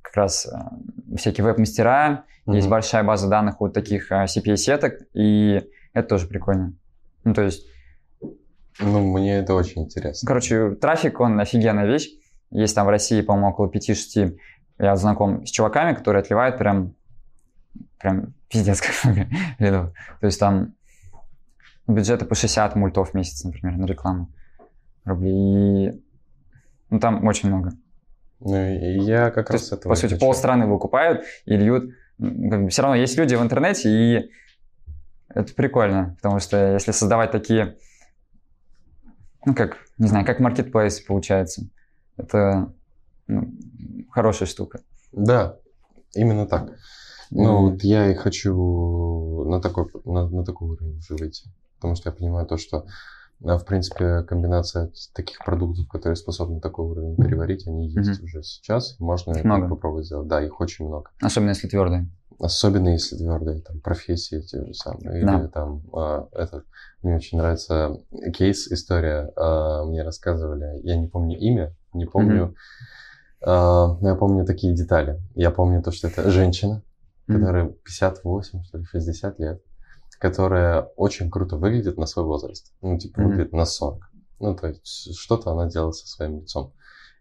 [0.03, 2.71] как раз э, всякие веб-мастера, есть Мгм.
[2.71, 6.75] большая большая база данных вот таких э, CPA-сеток, и это тоже прикольно.
[7.25, 7.67] Ну, то есть
[8.81, 10.27] Ну, мне это очень интересно.
[10.27, 12.09] Короче, трафик, он офигенная вещь.
[12.51, 14.37] Есть там в России, по-моему, около 5-6.
[14.79, 16.95] Я знаком с чуваками, которые отливают прям,
[18.01, 19.93] прям пиздец как много лидов.
[20.21, 20.75] То есть там
[21.87, 24.31] бюджеты по 60 мультов в месяц, например, на рекламу
[25.05, 25.89] рублей.
[25.91, 26.03] И,
[26.91, 27.73] ну, там очень много.
[28.41, 30.25] Ну, и я как То раз есть, этого по сути, хочу.
[30.27, 31.95] полстраны выкупают и льют.
[32.19, 34.31] Как бы Все равно есть люди в интернете, и
[35.29, 37.77] это прикольно, потому что если создавать такие,
[39.45, 41.67] ну, как, не знаю, как маркетплейс получается,
[42.17, 42.73] это
[43.27, 43.53] ну,
[44.11, 44.81] хорошая штука.
[45.13, 45.57] Да,
[46.15, 46.73] именно так.
[47.31, 47.73] Ну, М.
[47.73, 51.49] вот я и хочу на такой, на, на такой уровень уже выйти.
[51.77, 52.87] Потому что я понимаю то, что,
[53.45, 58.25] а, в принципе, комбинация таких продуктов, которые способны такой уровень переварить, они есть Мгм.
[58.25, 58.97] уже сейчас.
[58.99, 59.69] Можно это много.
[59.69, 60.29] попробовать сделать.
[60.29, 61.11] Да, их очень много.
[61.21, 62.11] Особенно если твердые.
[62.39, 65.25] Особенно если твердые там, профессии те же самые.
[65.25, 65.39] Да.
[65.41, 66.65] Или там а, этот...
[67.03, 67.97] Мне очень нравится
[68.37, 69.31] кейс, история.
[69.37, 72.55] а, мне рассказывали, я не помню имя, не помню...
[73.43, 75.21] а, но я помню такие детали.
[75.35, 76.83] Я помню то, что это женщина.
[77.39, 79.63] Которая 58, что ли, 60 лет,
[80.19, 82.73] которая очень круто выглядит на свой возраст.
[82.83, 83.31] Ну, типа, Мгм.
[83.31, 84.11] выглядит на 40.
[84.39, 86.73] Ну, то есть, что-то она делает со своим лицом.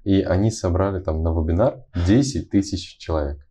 [0.03, 3.45] И они собрали там на вебинар 10 тысяч человек.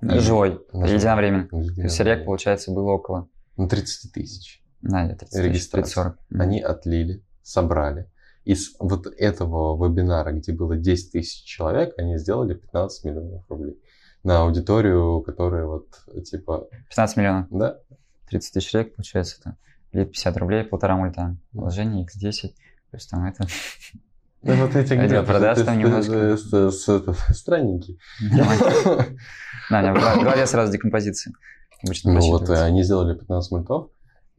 [0.00, 1.48] Живой, единовременно.
[1.52, 4.62] Ну, То есть рек, получается, было около, Ну, 30 тысяч.
[4.80, 5.94] да, где-то 30 Регистрация.
[5.94, 6.18] 40.
[6.40, 8.08] Они отлили, собрали.
[8.44, 13.80] Из вот этого вебинара, где было 10 тысяч человек, они сделали 15 миллионов рублей.
[14.22, 15.88] На аудиторию, которая вот,
[16.24, 17.46] типа, 15 миллионов.
[17.50, 17.78] да,
[18.28, 19.56] 30 тысяч рек, получается, это
[19.92, 21.36] лет 50 рублей, полтора мульта.
[21.52, 22.48] Вложение x10.
[22.90, 23.46] То есть там это...
[24.44, 26.36] Ну, вот эти графики, продаж там есть, немножко.
[26.56, 28.00] э, Странненький.
[29.70, 31.32] Да, у меня в голове сразу декомпозиция.
[31.84, 33.90] Обычно Ну вот, э, они сделали 15 мультов,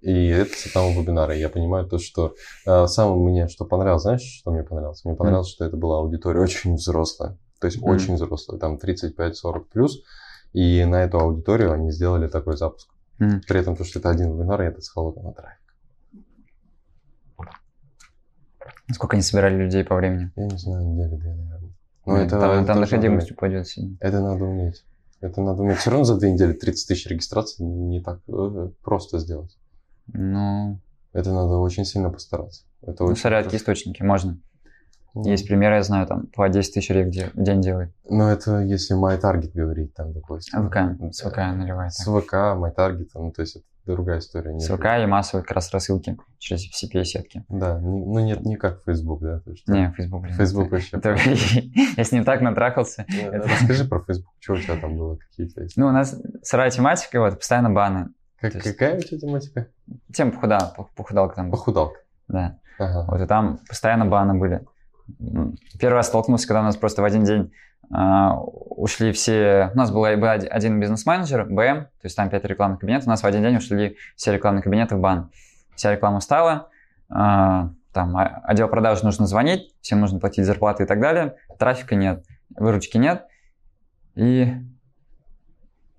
[0.01, 1.33] и это с самого вебинара.
[1.33, 5.05] Я понимаю то, что э, самое мне, что понравилось, знаешь, что мне понравилось?
[5.05, 7.37] Мне понравилось, что это была аудитория очень взрослая.
[7.63, 7.91] То есть Мгм.
[7.91, 10.03] очень взрослая, там 35-40 плюс.
[10.51, 12.89] И на эту аудиторию они сделали такой запуск.
[13.19, 13.41] Мгм.
[13.47, 15.63] При этом, то, что это один вебинар, и это с холодного трафика.
[18.91, 20.29] Сколько они собирали людей по времени?
[20.35, 21.71] Я не знаю, недели две, наверное.
[22.05, 23.95] Но Ну, это, там, это там доходимость упадет сильно.
[24.01, 24.83] Это надо уметь.
[25.21, 25.77] Это надо уметь.
[25.77, 29.57] Все равно за две недели 30 тысяч регистраций не так э, просто сделать.
[30.07, 30.79] Ну,
[31.13, 32.65] Это надо очень сильно постараться.
[32.81, 34.37] Это ну очень какие источники, можно.
[35.15, 37.93] Ну, Есть примеры, я знаю, там по 10 тысяч рек в день делает.
[38.09, 40.67] Ну, это если MyTarget говорить, там, допустим.
[40.69, 40.77] ВК,
[41.13, 41.93] с ВК наливает.
[41.93, 44.57] С ВК, MyTarget, ну, то есть это другая история.
[44.59, 44.79] С нет.
[44.79, 47.43] ВК и массовые как раз рассылки через CPA-сетки.
[47.49, 49.39] Да, ну, нет, не как Facebook, да?
[49.41, 50.33] то есть, Не, Facebook, блин.
[50.35, 50.97] Facebook вообще.
[51.95, 53.05] Я с ним так натрахался.
[53.07, 55.77] Это- Расскажи про Facebook, что у тебя там было, какие-то есть.
[55.77, 58.09] Ну, у нас сырая тематика, вот, постоянно баны.
[58.41, 59.67] Какая у тебя тематика?
[60.13, 61.51] Тем похудал, пох- похудалка там.
[61.51, 61.99] Похудалка.
[62.27, 62.57] Да.
[62.79, 63.05] Ага.
[63.07, 64.65] Вот, и там постоянно баны были.
[65.19, 67.51] М, Первый раз столкнулся, когда у нас просто в один день
[67.91, 69.69] а, ушли все...
[69.73, 73.09] У нас был был од- один бизнес-менеджер, БМ, то есть там 5 рекламных кабинетов, у
[73.09, 75.29] нас в один день ушли все рекламные кабинеты в бан.
[75.75, 76.69] Вся реклама встала,
[77.09, 82.25] а, там отдел продаж нужно звонить, всем нужно платить зарплаты и так далее, трафика нет,
[82.55, 83.25] выручки нет.
[84.15, 84.45] И,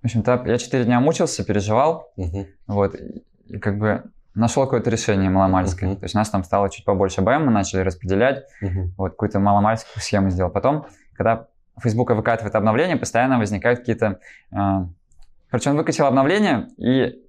[0.01, 2.47] в общем-то, я 4 дня мучился, переживал, Мгм.
[2.67, 4.03] вот, и, и как бы
[4.35, 5.89] нашел какое-то решение маломальское.
[5.89, 5.99] Мгм.
[5.99, 8.93] То есть у нас там стало чуть побольше БМ, мы начали распределять, Мгм.
[8.97, 10.51] вот какую-то маломальскую схему сделал.
[10.51, 11.47] Потом, когда
[11.81, 14.19] Facebook выкатывает обновление, постоянно возникают какие-то...
[14.51, 14.57] э,
[15.49, 17.21] короче, он выкатил обновление, и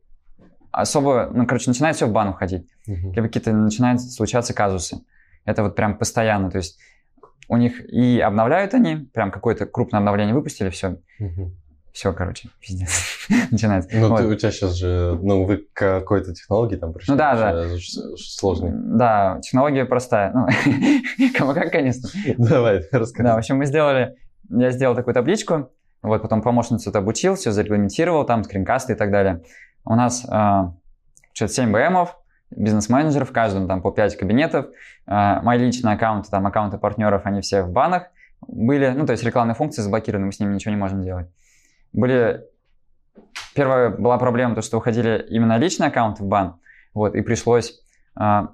[0.73, 2.69] особо, ну, короче, начинает все в бан уходить.
[2.87, 3.13] Мгм.
[3.13, 4.99] Либо какие-то начинают случаться казусы.
[5.45, 6.79] Это вот прям постоянно, то есть
[7.49, 11.57] у них и обновляют они, прям какое-то крупное обновление выпустили, все, Мгм.
[11.97, 13.89] Все, короче, пиздец, начинается.
[13.97, 14.19] Ну, Вот.
[14.21, 17.13] ты- у тебя сейчас же, ну, вы к какой-то технологии там пришли.
[17.13, 17.69] Ну да, да.
[17.79, 18.71] ж- Сложный.
[18.75, 20.31] Да, технология простая.
[20.35, 20.47] Ну,
[21.39, 22.07] кому как, конечно.
[22.37, 23.25] Давай, расскажи.
[23.27, 24.15] Да, в общем, мы сделали,
[24.51, 25.71] я сделал такую табличку,
[26.03, 29.43] вот потом помощницу это обучил, все зарегламентировал, там скринкасты и так далее.
[29.87, 30.63] У нас э,
[31.33, 32.19] что-то 7 БМов,
[32.51, 34.67] бизнес-менеджеров, в каждом там по 5 кабинетов.
[35.07, 38.09] Э, мои личные аккаунты, там аккаунты партнеров, они все в банах
[38.47, 38.89] были.
[38.95, 41.29] Ну, то есть рекламные функции заблокированы, мы с ними ничего не можем делать.
[41.97, 42.45] Были...
[43.55, 46.61] Первая была проблема, то, что уходили именно личные аккаунты в бан,
[46.95, 47.81] вот, и пришлось...
[48.21, 48.47] э,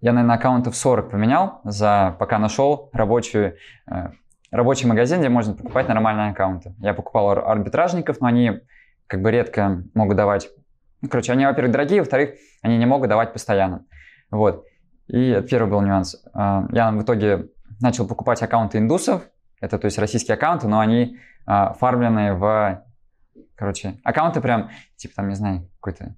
[0.00, 3.56] я, наверное, аккаунтов 40 поменял, за, пока нашел рабочую,
[3.90, 4.08] э,
[4.50, 6.74] рабочий магазин, где можно покупать нормальные аккаунты.
[6.78, 8.60] Я покупал ар- арбитражников, но они
[9.06, 10.48] как бы редко могут давать...
[11.02, 13.84] Ну, короче, они, во-первых, дорогие, во-вторых, они не могут давать постоянно.
[14.30, 14.64] Вот.
[15.06, 16.16] И первый был нюанс.
[16.32, 17.48] А, Я в итоге
[17.80, 19.22] начал покупать аккаунты индусов,
[19.64, 22.84] это то есть российские аккаунты, но они а, фармленные в...
[23.56, 26.14] Короче, аккаунты прям, типа там, не знаю, какой-то...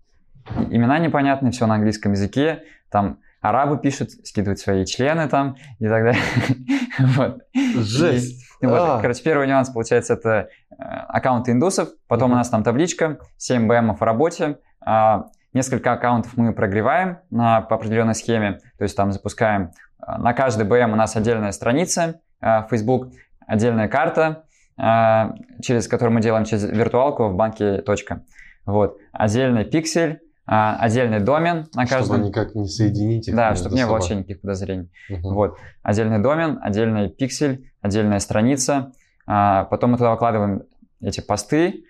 [0.71, 6.05] Имена непонятные, все на английском языке, там арабы пишут, скидывают свои члены там и так
[6.05, 6.23] далее.
[6.99, 7.43] вот.
[7.55, 8.45] Жесть.
[8.61, 9.01] И вот, А.
[9.01, 14.01] короче, первый нюанс, получается, это э, аккаунты индусов, потом у нас там табличка, 7 БМов
[14.01, 19.73] в работе, а, несколько аккаунтов мы прогреваем на, по определенной схеме, то есть там запускаем,
[19.99, 23.09] а, на каждый БМ у нас отдельная страница в Facebook,
[23.47, 24.45] отдельная карта,
[24.77, 28.23] а, через которую мы делаем через виртуалку в банке точка.
[28.67, 28.99] Вот.
[29.13, 32.23] Отдельный пиксель, а, отдельный домен на Чтобы каждом.
[32.23, 34.91] никак не соединить их Да, чтобы не было вообще никаких подозрений.
[35.09, 35.35] Мгм.
[35.35, 35.59] Вот.
[35.83, 38.93] Отдельный домен, отдельный пиксель, отдельная страница.
[39.27, 40.63] А, Потом мы туда выкладываем
[41.01, 41.85] эти посты,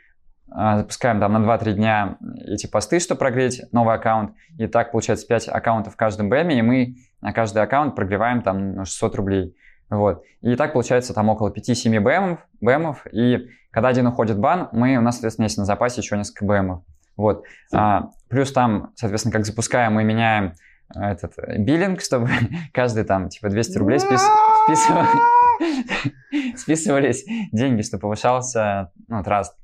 [0.49, 4.33] запускаем там на 2-3 дня эти посты, чтобы прогреть новый аккаунт.
[4.59, 8.75] И так получается 5 аккаунтов в каждом БЭМе, и мы на каждый аккаунт прогреваем там
[8.75, 9.57] ну, 600 рублей.
[9.91, 10.23] Вот.
[10.41, 13.07] И так получается там около 5-7 БМов, БМов.
[13.13, 16.83] И когда один уходит бан, мы, у нас, соответственно, есть на запасе еще несколько БМов.
[17.17, 17.45] Вот.
[17.73, 20.55] А, плюс там, соответственно, как запускаем, мы меняем
[20.95, 22.29] а, этот э, биллинг, чтобы
[22.73, 24.27] каждый там типа 200 рублей спис-
[24.67, 29.57] списывали- списывались деньги, чтобы повышался ну, trust.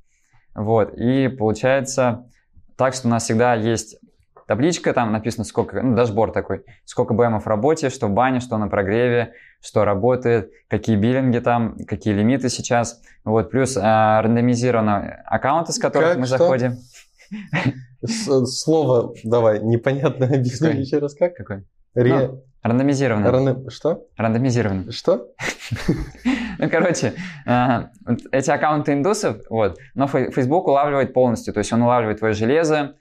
[0.55, 0.93] Вот.
[0.95, 2.25] И получается
[2.75, 3.97] так, что у нас всегда есть
[4.47, 8.39] табличка, там написано сколько, ну, дашборд такой, сколько BM ов в работе, что в бане,
[8.39, 13.01] что на прогреве, что работает, какие биллинги там, какие лимиты сейчас.
[13.23, 13.49] Вот.
[13.51, 16.17] Плюс а, рандомизированные аккаунты, с которых Как?
[16.19, 16.37] мы Что?
[16.37, 16.77] заходим.
[18.05, 21.35] Слово, давай, непонятно объясни еще раз как?
[21.35, 21.63] Какой?
[21.95, 22.13] Ре...
[22.13, 23.29] Ну, Рандомизированный.
[23.29, 24.05] раны- Что?
[24.17, 24.91] Рандомизированный.
[24.91, 25.27] Что?
[26.59, 27.13] Ну, короче,
[27.47, 27.89] а,
[28.31, 32.95] эти аккаунты индусов, вот, но Facebook улавливает полностью, то есть он улавливает твое железо,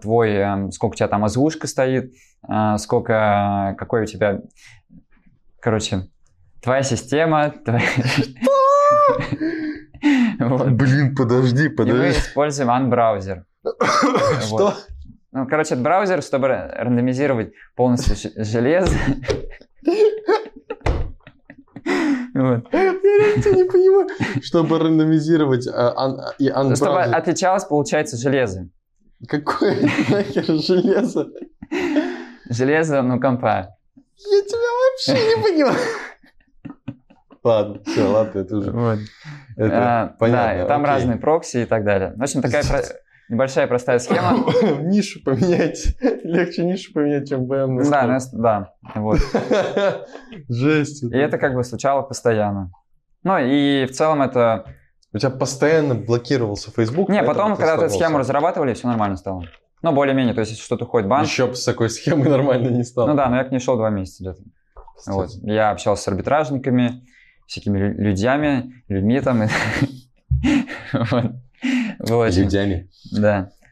[0.00, 2.12] твой, эм, сколько у тебя там озвучка стоит,
[2.46, 4.40] а, сколько, какой у тебя,
[5.60, 6.08] короче,
[6.62, 7.50] твоя система.
[7.64, 7.82] твоя-
[10.40, 10.68] Вот.
[10.72, 12.18] Блин, подожди, И мы подожди.
[12.18, 13.42] используем Unbrowser.
[14.42, 14.74] Что?
[15.32, 18.94] Ну, короче, это браузер, чтобы ра- рандомизировать полностью железо.
[22.34, 22.64] Вот.
[22.72, 24.08] Я реально не понимаю.
[24.42, 27.16] Чтобы рандомизировать а, ан- и Чтобы анбраузер.
[27.16, 28.68] отличалось, получается, железо.
[29.28, 31.28] Какое нахер железо?
[32.50, 33.68] Железо, ну, компа.
[34.16, 35.76] Я тебя вообще не понимаю.
[37.42, 38.70] Ладно, все, ладно, это уже...
[38.70, 38.98] Вот.
[39.56, 40.62] Это А, понятно.
[40.62, 40.94] Да, там окей.
[40.94, 42.14] разные прокси и так далее.
[42.16, 42.82] В общем, такая про-
[43.28, 44.46] небольшая простая схема.
[44.80, 45.94] Нишу поменять.
[46.22, 49.18] Легче нишу поменять, чем на Да, да, вот.
[50.48, 51.02] Жесть.
[51.02, 52.70] И это как бы случало постоянно.
[53.22, 54.64] Ну и в целом это...
[55.14, 57.08] У тебя постоянно блокировался Facebook.
[57.08, 57.96] Не, потом, ты когда столкнулся.
[57.96, 59.44] схему разрабатывали, все нормально стало.
[59.80, 61.22] Ну, более-менее, то есть, если что-то уходит в бан.
[61.24, 63.06] Еще с такой схемой нормально не стало.
[63.08, 64.42] Ну да, но я к ней шел два месяца где-то.
[65.06, 65.30] Вот.
[65.42, 67.06] Я общался с арбитражниками,
[67.46, 69.42] всякими лю- людьми, людьми там.
[69.44, 69.48] и-
[70.92, 71.24] Вот.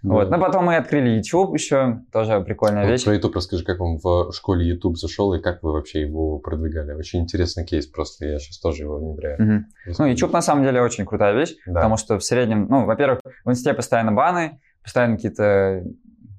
[0.03, 0.15] Да.
[0.15, 0.31] Вот.
[0.31, 3.05] Ну, потом мы открыли YouTube еще, тоже прикольная Вот вещь.
[3.05, 6.93] про YouTube расскажи, как он в школе YouTube зашел и как вы вообще его продвигали.
[6.93, 9.41] Очень интересный кейс просто, я сейчас тоже его внедряю.
[9.41, 9.67] Мгм.
[9.99, 11.75] Ну, YouTube на самом деле очень крутая вещь, Да.
[11.75, 15.85] потому что в среднем, ну, во-первых, в инсте постоянно баны, постоянно какие-то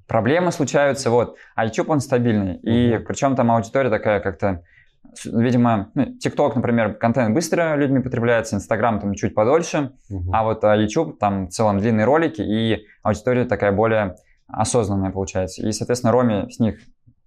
[0.08, 1.38] проблемы случаются, вот.
[1.56, 2.58] А YouTube, он стабильный.
[2.58, 3.06] И Мгм.
[3.06, 4.62] причем там аудитория такая как-то,
[5.26, 10.34] видимо, ну, TikTok, например, контент быстро людьми потребляется, Instagram там чуть подольше, Мгм.
[10.34, 14.16] а вот а, YouTube там в целом длинные ролики, и аудитория такая более
[14.48, 15.66] осознанная получается.
[15.68, 16.80] И, соответственно, Роме с них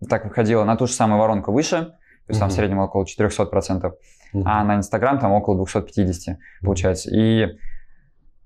[0.08, 3.92] так выходило на ту же самую воронку выше, то есть там в среднем около 400%,
[4.32, 4.42] Мгм.
[4.48, 7.10] а на Инстаграм там около 250 получается.
[7.14, 7.56] И,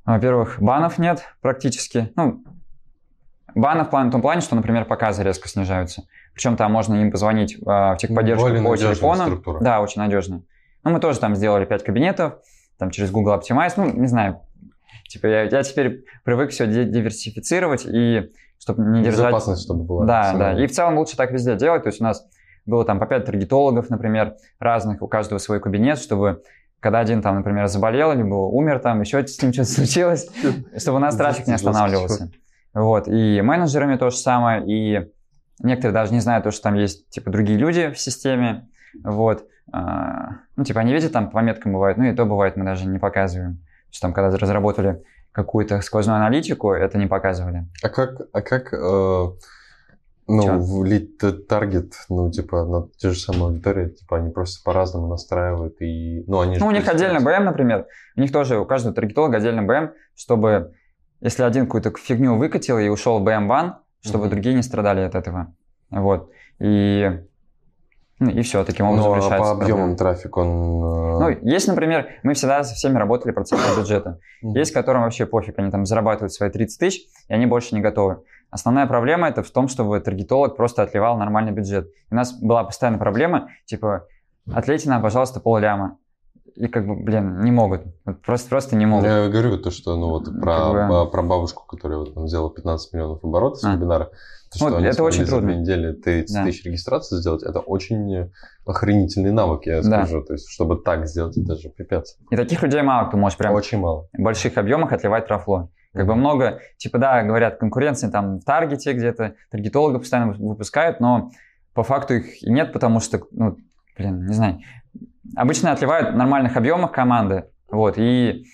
[0.05, 2.13] во-первых, банов нет практически.
[2.17, 2.43] Ну,
[3.55, 6.03] банов в плане- в том плане, что, например, показы резко снижаются.
[6.35, 9.23] Причем там можно им позвонить э, в техподдержку Более по телефону.
[9.23, 9.61] структура.
[9.61, 10.43] Да, очень надежно.
[10.85, 12.35] Ну, мы тоже там сделали 5 кабинетов,
[12.79, 14.41] там через Google Optimize, ну, не знаю.
[15.09, 19.27] Типа я, я теперь привык все диверсифицировать, и чтобы не держать...
[19.27, 20.05] Безопасность, чтобы была.
[20.05, 20.63] Да, да.
[20.63, 21.83] И в целом лучше так везде делать.
[21.83, 22.25] То есть у нас
[22.67, 26.43] было там по 5 таргетологов, например, разных, у каждого свой кабинет, чтобы
[26.79, 30.29] когда один там, например, заболел, либо умер там, еще с ним что-то случилось,
[30.79, 32.31] чтобы у нас трафик не останавливался.
[32.75, 33.09] Вот.
[33.09, 35.11] И менеджерами то же самое, и
[35.63, 38.69] некоторые даже не знают, то, что там есть, типа, другие люди в системе.
[39.05, 39.45] Вот.
[39.73, 42.87] А, Ну, типа, они видят, там по меткам бывает, ну, и то бывает, мы даже
[42.87, 43.55] не показываем.
[43.57, 45.03] То есть там, когда разработали
[45.33, 47.67] какую-то сквозную аналитику, это не показывали.
[47.83, 49.27] А как, а как, э,
[50.27, 50.85] ну,
[51.49, 56.41] таргет, ну, типа, на те же самые аудитории, типа, они просто по-разному настраивают, и, ну,
[56.41, 57.87] они Ну, у них отдельно БМ, например.
[58.17, 60.75] У них тоже, у каждого таргетолога отдельно БМ, чтобы,
[61.21, 64.31] если один какую-то фигню выкатил и ушел в БМ-бан, чтобы Мгм.
[64.31, 65.55] другие не страдали от этого.
[65.91, 66.31] Вот.
[66.59, 67.11] И,
[68.19, 69.97] ну, и все, таким образом Ну, а решается по объемам проблема.
[69.97, 70.49] трафик он...
[70.81, 74.19] Ну, э, есть, например, мы всегда со всеми работали процентом бюджета.
[74.43, 78.23] Есть, которым вообще пофиг, они там зарабатывают свои 30 тысяч, и они больше не готовы.
[78.51, 81.89] основная проблема это в том, чтобы таргетолог просто отливал нормальный бюджет.
[82.11, 84.07] У нас была постоянная проблема, типа,
[84.53, 85.99] отлейте нам, пожалуйста, пол ляма.
[86.57, 87.83] И как бы, блин, не могут.
[88.05, 89.07] Вот просто, просто не могут.
[89.07, 92.29] Я говорю то, что, ну вот, про, Как бы- ба- про бабушку, которая вот, там,
[92.29, 93.75] сделала 15 миллионов оборотов с А.
[93.75, 94.11] вебинара.
[94.53, 95.49] То, что Вот, они это очень за трудно.
[95.53, 96.45] две недели 30 Да.
[96.45, 98.31] тысяч регистраций сделать, это очень
[98.67, 100.05] охренительный навык, я Да.
[100.07, 100.23] скажу.
[100.25, 102.17] То есть, чтобы так сделать, это же пипец.
[102.31, 104.09] И таких людей мало кто может прям Очень мало.
[104.13, 105.69] в больших объемах отливать трафло.
[105.93, 111.31] Как бы много, типа, да, говорят, конкуренции там в таргете где-то, таргетологов постоянно выпускают, но
[111.75, 113.57] по факту их и нет, потому что, ну,
[113.99, 114.59] блин, не знаю.
[115.37, 118.45] Обычно отливают в нормальных объемах команды, вот, и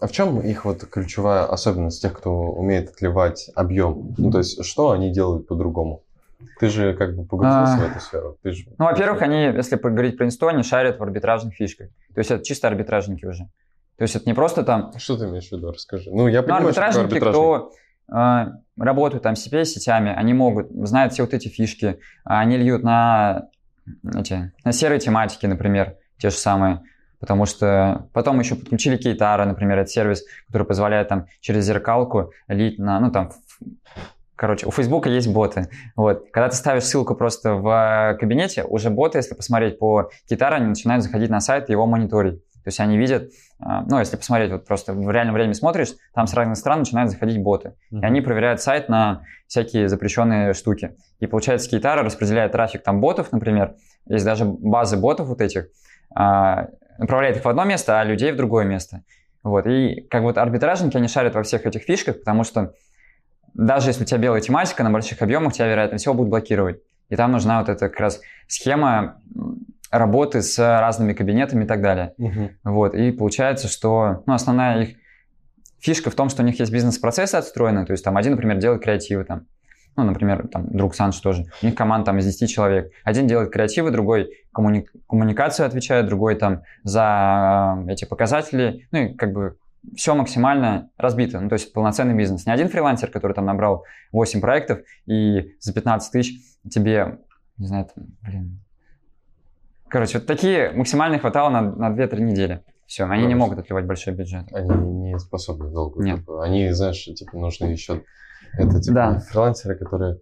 [0.00, 4.14] А в чем их вот ключевая особенность тех, кто умеет отливать объем?
[4.16, 6.02] Ну, то есть, что они делают по-другому?
[6.58, 7.76] Ты же как бы погрузился А.
[7.76, 8.36] в эту сферу.
[8.42, 8.64] Ты же...
[8.78, 11.88] Ну, во-первых, они, если поговорить про инсту, они шарят в арбитражных фишках.
[12.14, 13.44] То есть это чисто арбитражники уже.
[13.96, 14.90] То есть это не просто там...
[14.96, 15.70] Что ты имеешь в виду?
[15.70, 16.10] Расскажи.
[16.10, 17.34] Ну, я Ну, понимаю, что арбитражники, арбитражник.
[17.34, 17.72] кто
[18.16, 18.46] э,
[18.78, 23.48] работают там с CPA-сетями, они могут, знают все вот эти фишки, а они льют на,
[24.14, 26.82] эти, на серые тематики, например, те же самые.
[27.18, 32.78] Потому что потом еще подключили Кейтара, например, это сервис, который позволяет там через зеркалку лить
[32.78, 33.32] на, ну там,
[34.36, 35.68] короче, у Фейсбука есть боты.
[35.96, 36.30] Вот.
[36.32, 41.04] Когда ты ставишь ссылку просто в кабинете, уже боты, если посмотреть по Кейтару, они начинают
[41.04, 42.42] заходить на сайт и его мониторить.
[42.62, 46.26] То есть они видят, а, ну, если посмотреть, вот просто в реальном времени смотришь, там
[46.26, 47.74] с разных стран начинают заходить боты.
[47.90, 50.96] И они проверяют сайт на всякие запрещенные штуки.
[51.20, 53.74] И получается, Кейтара распределяет трафик там ботов, например.
[54.06, 55.68] Есть даже базы ботов вот этих.
[56.14, 56.68] а,
[56.98, 59.02] направляет их в одно место, а людей в другое место.
[59.42, 59.66] Вот.
[59.66, 62.74] И как вот арбитражники, они шарят во всех этих фишках, потому что
[63.54, 66.80] даже если у тебя белая тематика на больших объемах, тебя, вероятно всего, будут блокировать.
[67.08, 69.20] И там нужна вот эта как раз схема
[69.90, 72.14] работы с разными кабинетами и так далее.
[72.16, 72.50] Мгм.
[72.64, 74.96] Вот, и получается, что ну, основная их
[75.80, 78.82] фишка в том, что у них есть бизнес-процессы отстроены, то есть там один, например, делает
[78.82, 79.46] креативы там,
[79.96, 83.50] ну, например, там друг Санж тоже, у них команда там из 10 человек, один делает
[83.50, 89.56] креативы, другой коммуни- коммуникацию отвечает, другой там за э, эти показатели, ну, и как бы
[89.96, 92.46] все максимально разбито, ну, то есть полноценный бизнес.
[92.46, 97.18] Не один фрилансер, который там набрал 8 проектов и за 15 тысяч тебе,
[97.56, 98.60] не знаю, там, блин,
[99.90, 102.62] Короче, вот такие максимально хватало на, на 2-3 недели.
[102.86, 103.38] Все, они не Хорошо.
[103.38, 104.46] могут отливать большой бюджет.
[104.52, 106.02] Они не способны долго.
[106.02, 106.20] Нет.
[106.20, 108.02] типа, Они, знаешь, типа, нужны еще...
[108.58, 109.18] Это, типа, Да.
[109.20, 110.18] фрилансеры, которые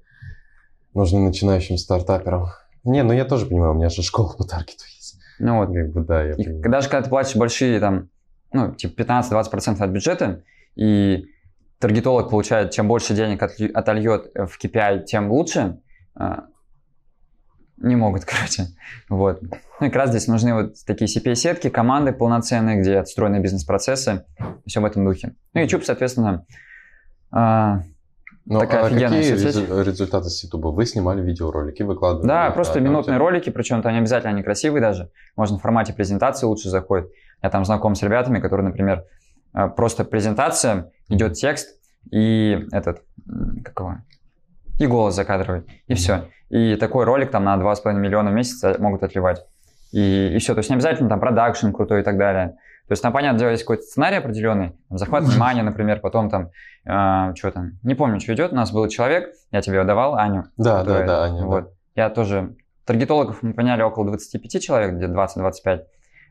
[0.94, 2.46] нужны начинающим стартаперам.
[2.85, 5.18] Не, ну я тоже понимаю, у меня же школа по таргету есть.
[5.38, 5.72] Ну вот.
[5.74, 6.70] Как бы, да, я И понимаю.
[6.70, 8.09] даже когда ты платишь большие, там,
[8.52, 10.42] ну, типа 15-20% от бюджета,
[10.74, 11.24] и
[11.78, 15.78] таргетолог получает, чем больше денег отольет в KPI, тем лучше,
[16.14, 16.46] а,
[17.81, 18.67] не могут, короче.
[19.09, 19.41] Вот.
[19.43, 24.25] Ну и как раз здесь нужны вот такие CPA-сетки, команды полноценные, где отстроены бизнес-процессы,
[24.67, 25.35] все в этом духе.
[25.55, 26.45] Ну и YouTube, соответственно,
[27.31, 27.83] а,
[28.45, 29.69] Ну, такая а офигенная какие соцсеть.
[29.69, 30.75] резу- результаты с YouTube?
[30.75, 32.27] Вы снимали видеоролики, выкладывали?
[32.27, 35.11] Да, их просто минутные ролики, причем там не обязательно они красивые даже.
[35.37, 37.11] Можно в формате презентации лучше заходит.
[37.43, 39.05] Я там знаком с ребятами, которые, например,
[39.55, 41.79] э, просто презентация, идет текст
[42.11, 43.03] и этот,
[43.64, 43.97] как его,
[44.79, 46.29] и голос закадровый, и все.
[46.51, 49.45] И такой ролик там на 2,5 миллиона в месяц э, могут отливать.
[49.93, 52.57] И, и все, то есть не обязательно там продакшн крутой и так далее.
[52.89, 56.51] То есть там, понятно, дело, есть какой-то сценарий определенный, там, захват внимания, например, потом там,
[57.37, 60.45] что там, не помню, что идет, у нас был человек, я тебе его давал, Аню,
[60.57, 61.47] Да, да, которая- да, Аня, да.
[61.47, 61.73] Вот.
[61.95, 62.55] Я тоже...
[62.87, 65.81] Таргетологов мы поняли около 25 человек, где 20-25.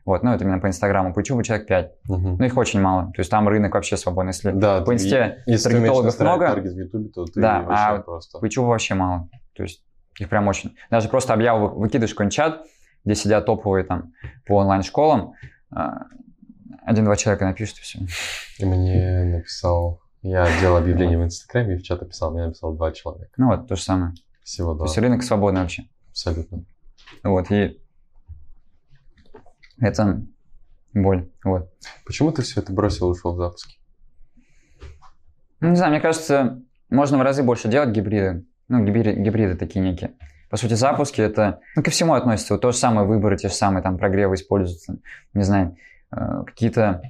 [0.04, 1.12] Вот, ну это именно по Инстаграму.
[1.14, 1.92] По Ютубу человек 5.
[2.08, 2.36] Мгм.
[2.38, 3.12] Ну их очень мало.
[3.14, 4.30] То есть там рынок вообще свободный.
[4.30, 7.98] Если Да, по инсте если таргетологов много, таргет в Ютубе, то ты Да, вообще а
[8.00, 8.38] просто...
[8.40, 9.28] по Ютубу вообще мало.
[9.54, 9.84] То есть
[10.18, 10.76] их прям очень...
[10.90, 12.66] Даже просто объяву вы- выкидываешь какой-нибудь чат,
[13.04, 14.12] где сидят топовые там
[14.46, 15.34] по онлайн-школам,
[15.70, 16.06] а,
[16.84, 18.00] один-два человека напишут, и все.
[18.58, 20.00] И мне написал...
[20.22, 22.32] Я делал объявление в Инстаграме и в чат написал.
[22.32, 23.30] Мне написал два человека.
[23.36, 24.14] Ну вот, то же самое.
[24.42, 24.86] Всего То два.
[24.86, 25.84] есть рынок свободный вообще.
[26.10, 26.64] Абсолютно.
[27.22, 27.80] Вот, и
[29.78, 30.26] это
[30.92, 31.30] боль.
[31.44, 31.72] Вот.
[32.04, 33.78] Почему ты все это бросил и ушел в запуски?
[35.60, 38.44] Ну, не знаю, мне кажется, можно в разы больше делать гибриды.
[38.68, 40.12] Ну, гибриды, гибриды такие некие.
[40.50, 42.54] По сути, запуски это, ну, ко всему относится.
[42.54, 44.96] Вот то же самое выборы, те же самые там прогревы используются.
[45.34, 45.76] Не знаю,
[46.10, 47.02] э, какие-то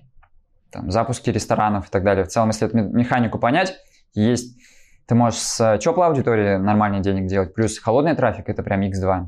[0.70, 2.24] там запуски ресторанов и так далее.
[2.24, 3.76] В целом, если эту ме- механику понять,
[4.14, 4.58] есть,
[5.06, 9.26] ты можешь с теплой аудиторией нормальный денег делать, плюс холодный трафик это прям x2.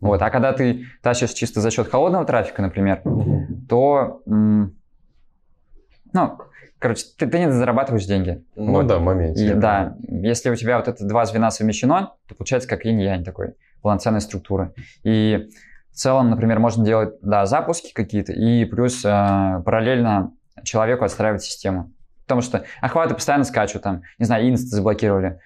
[0.00, 3.02] Вот, а когда ты тащишь чисто за счет холодного трафика, например,
[3.68, 4.70] то, ну,
[6.78, 8.44] короче, ты, ты не зарабатываешь деньги.
[8.54, 8.86] Ну Вот.
[8.86, 9.46] да, в моменте.
[9.46, 13.54] И да, если у тебя вот это два звена совмещено, то получается как инь-янь такой,
[13.82, 14.72] полноценная структура.
[15.02, 15.48] И
[15.92, 20.32] в целом, например, можно делать, да, запуски какие-то, и плюс э, параллельно
[20.64, 21.92] человеку отстраивать систему.
[22.24, 25.38] Потому что охваты постоянно скачут, там, не знаю, инсты заблокировали,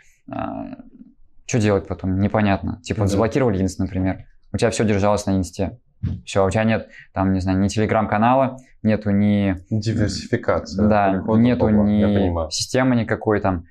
[1.47, 2.21] что делать потом?
[2.21, 2.81] Непонятно.
[2.83, 3.07] Типа, Да.
[3.09, 4.25] заблокировали инст, например.
[4.53, 5.79] У тебя все держалось на инсте.
[6.25, 10.87] Все, у тебя нет, там, не знаю, ни телеграм-канала, нету ни Диверсификация.
[10.89, 13.67] да, нету бабла, ни системы никакой там.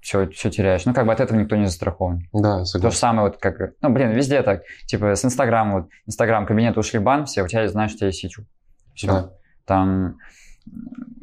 [0.00, 0.84] Все, все теряешь.
[0.86, 2.22] Ну, как бы от этого никто не застрахован.
[2.32, 2.98] Да, То же согласен.
[2.98, 4.62] самое, вот как, ну, блин, везде так.
[4.86, 8.22] Типа с Инстаграма, вот, Инстаграм, кабинет ушли бан, все, у тебя знаешь, у тебя есть
[8.24, 8.46] YouTube.
[8.94, 9.06] Все.
[9.06, 9.30] Да.
[9.66, 10.18] Там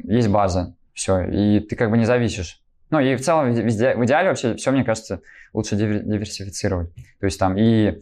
[0.04, 2.62] есть база, все, и ты как бы не зависишь.
[2.90, 5.20] Ну, и в целом везде, в идеале вообще все, мне кажется,
[5.52, 6.94] лучше дивер- диверсифицировать.
[7.20, 7.98] То есть там и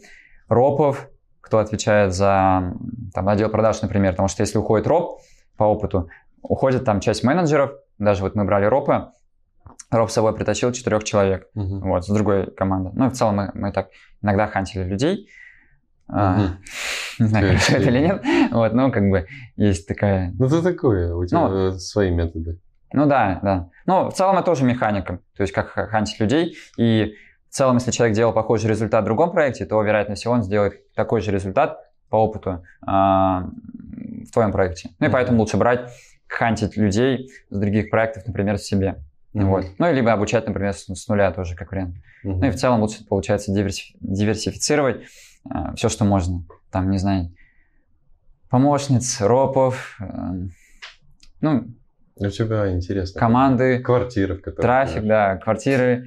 [0.49, 1.09] ропов,
[1.47, 2.73] кто отвечает за
[3.15, 5.21] там, отдел продаж, например, потому что если уходит роп
[5.57, 6.09] по опыту,
[6.43, 9.07] уходит там часть менеджеров, даже вот мы брали ропы,
[9.93, 11.81] роп с собой притащил четырех человек, Мгм.
[11.89, 12.91] вот, с другой команды.
[12.95, 13.91] Ну, и в целом мы, мы так
[14.23, 15.29] иногда хантили людей,
[16.09, 16.59] А, Мгм.
[17.21, 19.27] не знаю, хорошо это или нет, вот, ну, как бы
[19.57, 22.59] есть такая Ну, это такое, у тебя Ну, э, свои методы.
[22.93, 23.69] Ну да, да.
[23.87, 26.57] Ну, в целом это тоже механика, то есть как ха- хантить людей.
[26.77, 27.15] И
[27.57, 31.21] целом, если человек делал похожий результат в другом проекте, то, вероятно всего, он сделает такой
[31.23, 31.79] же результат
[32.11, 33.49] по опыту а,
[34.27, 34.91] в твоем проекте.
[35.01, 35.13] Ну и Мгм.
[35.13, 35.91] поэтому лучше брать,
[36.29, 39.03] хантить людей с других проектов, например, себе.
[39.33, 39.49] Мгм.
[39.49, 39.65] Вот.
[39.79, 41.97] Ну, либо обучать, например, с, с нуля тоже, как вариант.
[42.23, 42.41] Мгм.
[42.41, 45.03] Ну и в целом лучше, получается, диверси- диверсифицировать
[45.77, 46.45] все, что можно.
[46.71, 47.33] Там, не знаю,
[48.51, 50.05] помощниц, ропов, э,
[51.41, 51.65] ну,
[52.17, 53.19] У тебя интересно.
[53.21, 56.07] команды, Квартира, в которой Трафик, да, квартиры,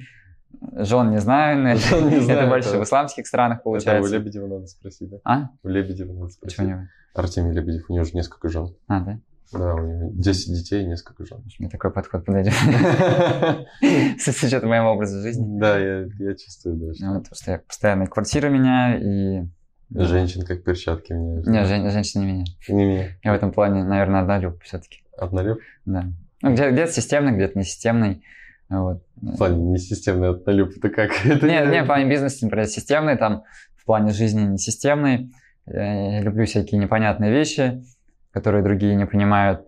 [0.72, 3.82] жен не знаю, но Жен не знаю, это больше это- в исламских странах живешь.
[3.82, 4.14] Это у получается.
[4.18, 5.16] Лебедева надо спросить, да?
[5.24, 5.48] А?
[5.62, 6.66] У Лебедева надо Почему спросить.
[6.66, 6.88] не?
[7.14, 8.74] Артемий Лебедев, у него же несколько жен.
[8.88, 9.18] А, да?
[9.52, 11.42] Да, у него 10 детей и несколько жен.
[11.58, 12.52] Мне такой подход подойдет.
[14.18, 15.58] С учетом моего образа жизни.
[15.58, 16.94] Да, я, я чувствую, да.
[16.94, 19.48] что Ну, вот, что я постоянно квартиру меняю и...
[19.92, 21.46] Женщин как перчатки меняешь.
[21.46, 21.64] Не, да?
[21.64, 22.46] жен- женщин не меняю.
[22.68, 23.08] Не меня.
[23.24, 25.02] Я в этом плане, наверное, однолюб все-таки.
[25.18, 25.58] Однолюб?
[25.84, 26.04] Да.
[26.42, 28.22] Ну, где- где-то системный, где-то не системный.
[28.70, 29.02] Вот.
[29.20, 30.70] В плане несистемный однолюб.
[30.76, 31.10] Это как?
[31.26, 33.42] Это Не, не, в плане бизнеса, например, системный, там,
[33.76, 35.32] в плане жизни не системный.
[35.66, 37.84] Я люблю всякие непонятные вещи,
[38.32, 39.66] которые другие не понимают.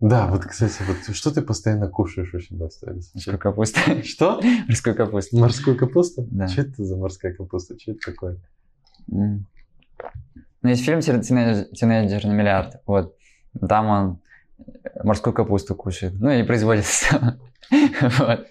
[0.00, 3.10] Да, вот, кстати, вот что ты постоянно кушаешь очень достаточно?
[3.14, 3.80] Морскую капусту.
[4.04, 4.40] Что?
[4.68, 5.38] Морскую капусту.
[5.38, 6.26] Морскую капусту?
[6.30, 6.48] Да.
[6.48, 7.78] Что это за морская капуста?
[7.78, 8.36] Что это такое?
[9.06, 9.44] Ну,
[10.68, 12.80] есть фильм «Тин- «Тинейдж- «Тинейджер на миллиард».
[12.86, 13.16] Вот.
[13.68, 14.20] Там он
[15.02, 16.14] морскую капусту кушает.
[16.20, 16.84] Ну, и производит.
[18.18, 18.46] Вот.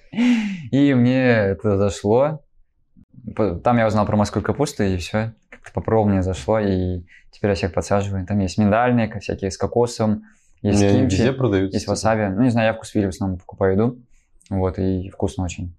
[0.71, 2.43] И мне это зашло.
[3.63, 5.33] Там я узнал про морскую капусту, и все.
[5.49, 7.01] Как-то попробовал, мне зашло, и
[7.31, 8.25] теперь я всех подсаживаю.
[8.25, 10.23] Там есть миндальные, ка- всякие с кокосом,
[10.61, 11.75] есть Не, кимчи, везде продаются.
[11.75, 12.33] есть васаби.
[12.33, 13.99] Ну, не знаю, я вкус в основном покупаю еду.
[14.49, 15.75] Вот, и вкусно очень.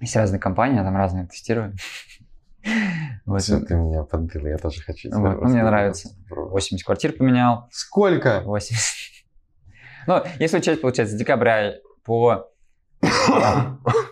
[0.00, 1.74] Есть разные компании, я там разные тестирую.
[3.24, 3.40] Вот.
[3.42, 5.08] Все, ты меня подбил, я тоже хочу.
[5.10, 6.08] Вот, ну, мне нравится.
[6.08, 6.52] капусту попробовать.
[6.52, 7.68] 80 квартир поменял.
[7.72, 8.40] Сколько?
[8.44, 8.76] 80.
[10.08, 11.74] Ну, если учесть, получается, с декабря
[12.04, 12.48] по...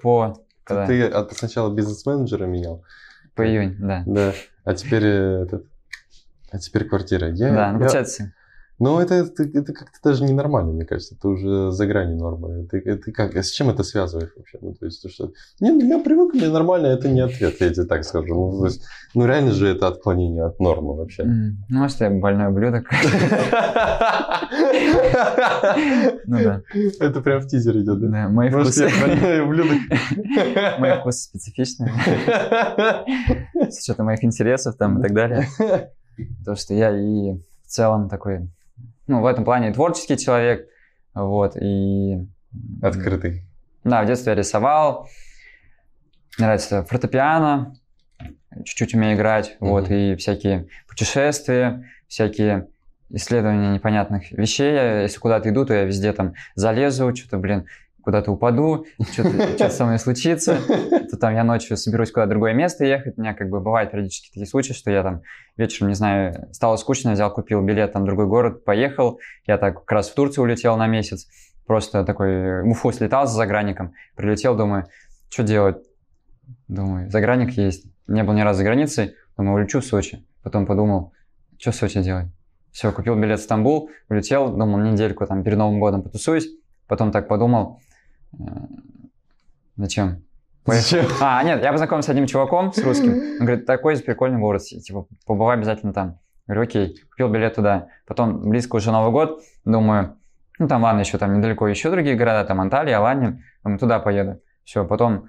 [0.03, 0.35] По...
[0.65, 0.87] Когда?
[0.87, 2.85] Ты от- сначала бизнес-менеджера менял,
[3.35, 4.03] По июнь, да.
[4.07, 4.33] да,
[4.65, 5.67] а теперь э, этот,
[6.53, 7.29] а теперь квартира.
[7.31, 8.33] Я, Да, ну, я- получается,
[8.81, 11.15] Ну, это, это, это как-то даже ненормально, мне кажется.
[11.15, 12.67] Это уже за гранью нормы.
[12.67, 14.59] Ты, ты как, с чем это связываешь вообще?
[14.63, 15.33] Ну, то есть, то, что...
[15.61, 18.35] Не, ну, я привык, мне нормально, это не ответ, я тебе так скажу.
[18.35, 18.83] Ну, то есть,
[19.15, 21.25] ну реально же это отклонение от нормы вообще.
[21.25, 22.87] м, ну, может, я больной ублюдок.
[26.27, 26.63] Ну да.
[27.01, 28.09] Это прям в тизер идет, да?
[28.09, 28.89] Да, мои вкусы...
[29.01, 29.79] больной ублюдок?
[30.79, 31.93] Мои вкусы специфичные.
[33.55, 35.49] С учетом моих интересов там и так далее.
[36.39, 38.49] Потому что я и в целом такой...
[39.11, 40.69] Ну, в этом плане творческий человек.
[41.15, 42.29] Вот, и...
[42.81, 43.43] Открытый.
[43.83, 45.09] Да, в детстве я рисовал.
[46.39, 47.75] Мне нравится фортепиано.
[48.65, 49.57] Чуть-чуть умею играть.
[49.59, 49.95] Вот, Мгм.
[49.95, 52.69] и всякие путешествия, всякие
[53.09, 54.73] исследования непонятных вещей.
[54.75, 57.67] Я, если куда-то иду, то я везде там залезу, что-то, блин,
[58.11, 60.59] куда-то упаду, что-то что со мной случится.
[61.11, 63.17] То там я ночью соберусь куда-то другое место ехать.
[63.17, 65.23] У меня как бы бывают периодически такие случаи, что я там
[65.57, 69.21] вечером, не знаю, стало скучно, взял, купил билет там в другой город, поехал.
[69.47, 71.29] Я так как раз в Турцию улетел на месяц.
[71.67, 74.87] Просто такой в Уфу слетал за загранником, прилетел, думаю,
[75.29, 75.77] что делать?
[76.67, 77.87] Думаю, загранник есть.
[78.09, 80.27] Не был ни разу за границей, думаю, улечу в Сочи.
[80.43, 81.13] Потом подумал,
[81.59, 82.27] что в Сочи делать?
[82.73, 86.49] Все, купил билет в Стамбул, улетел, думал, недельку там перед Новым годом потусуюсь.
[86.89, 87.81] Потом так подумал,
[89.77, 90.23] зачем?
[90.67, 91.07] Зачем?
[91.21, 93.13] А, нет, я познакомился с одним чуваком, с русским.
[93.13, 96.19] Он говорит, такой же прикольный город, типа, побывай обязательно там.
[96.47, 97.89] Говорю, окей, купил билет туда.
[98.07, 100.17] Потом близко уже Новый год, думаю,
[100.59, 102.99] ну там ладно, еще там недалеко еще другие города, там Анталия,
[103.65, 104.41] думаю, туда поеду.
[104.65, 105.29] Все, потом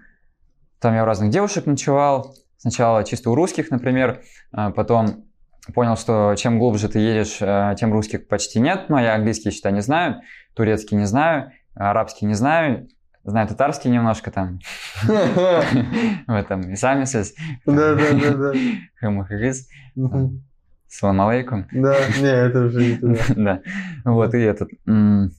[0.79, 2.35] там я у разных девушек ночевал.
[2.57, 4.21] Сначала чисто у русских, например,
[4.51, 5.25] а потом
[5.73, 8.89] понял, что чем глубже ты едешь, э, тем русских почти нет.
[8.89, 10.21] Но я английский, считай, не знаю,
[10.53, 12.88] турецкий не знаю, арабский не знаю,
[13.24, 14.59] знаю татарский немножко там.
[15.03, 17.34] В этом и сами сес.
[17.65, 18.53] Да, да, да, да.
[18.99, 19.67] Хамахагис.
[19.95, 20.43] Мгм.
[20.88, 21.67] Салам алейкум.
[21.72, 23.19] Да, не, это уже не туда.
[23.36, 23.61] Да.
[24.03, 24.69] Вот, и этот...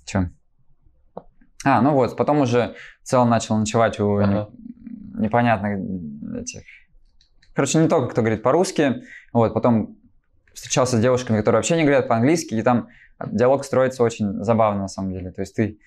[0.06, 0.30] Че?
[1.64, 4.18] А, ну вот, потом уже в целом начал ночевать у
[5.14, 5.78] непонятных
[6.40, 6.62] этих...
[7.54, 9.02] Короче, не только кто говорит по-русски.
[9.32, 9.98] Вот, потом
[10.54, 12.88] встречался с девушками, которые вообще не говорят по-английски, и там
[13.26, 15.32] диалог строится очень забавно, на самом деле.
[15.32, 15.78] То есть ты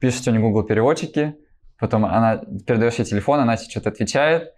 [0.00, 1.36] что-нибудь в Google переводчике,
[1.78, 4.52] потом она передаешь ей телефон, она тебе что-то отвечает,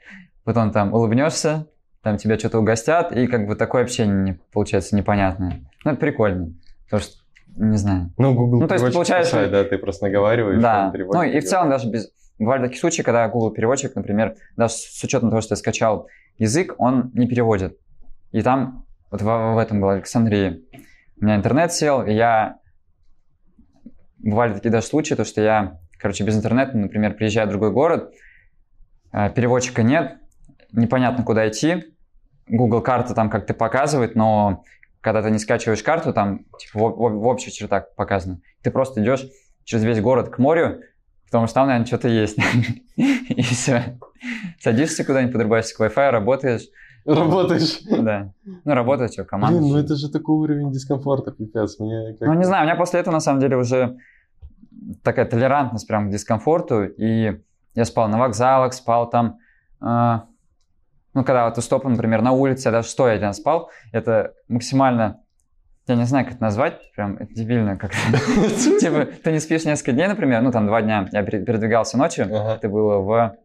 [0.44, 1.66] потом там улыбнешься,
[2.02, 5.60] там тебя что-то угостят, и как бы такое общение не- получается непонятное.
[5.84, 6.52] Ну, это прикольно,
[6.84, 7.16] потому что,
[7.56, 8.12] не знаю.
[8.18, 11.44] Ну, Google Ну, то есть, получается- спасает, да, ты просто наговариваешь, Да, ну и в
[11.44, 12.10] целом даже без...
[12.38, 16.06] Бывали такие случаи, когда Google переводчик, например, даже с учетом того, что я скачал
[16.38, 17.76] язык, он не переводит.
[18.30, 19.24] И там, вот в,
[19.54, 20.62] в этом было Александрии,
[21.20, 22.58] у меня интернет сел, и я...
[24.18, 28.12] Бывали такие даже случаи, то, что я, короче, без интернета, например, приезжаю в другой город,
[29.12, 30.18] э, переводчика нет,
[30.72, 31.84] непонятно, куда идти,
[32.48, 34.64] Google карта там как-то показывает, но
[35.00, 38.40] когда ты не скачиваешь карту, там типа, в, в- в общих чертах показано.
[38.62, 39.26] Ты просто идешь
[39.64, 40.80] через весь город к морю,
[41.26, 42.38] потому что там, наверное, что-то есть.
[42.96, 43.98] И все.
[44.60, 46.62] Садишься куда-нибудь, подрубаешься к Wi-Fi, работаешь.
[47.04, 47.80] Работаешь.
[47.88, 48.32] Да.
[48.44, 49.58] Ну, работает, что, команда.
[49.58, 51.78] Блин, ну это же такой уровень дискомфорта, пипец.
[51.78, 52.28] Мне как...
[52.28, 53.96] Ну, не знаю, у меня после этого, на самом деле, уже
[55.02, 57.40] такая толерантность прям к дискомфорту, и
[57.74, 59.38] я спал на вокзалах, спал там,
[59.80, 60.20] э,
[61.14, 65.20] ну, когда вот устопа, например, на улице, я даже стоя один спал, это максимально,
[65.86, 67.96] я не знаю, как это назвать, прям это дебильно как-то.
[68.80, 72.26] Типа, ты не спишь несколько дней, например, ну, там, два дня, я пере- передвигался ночью,
[72.26, 73.36] это было в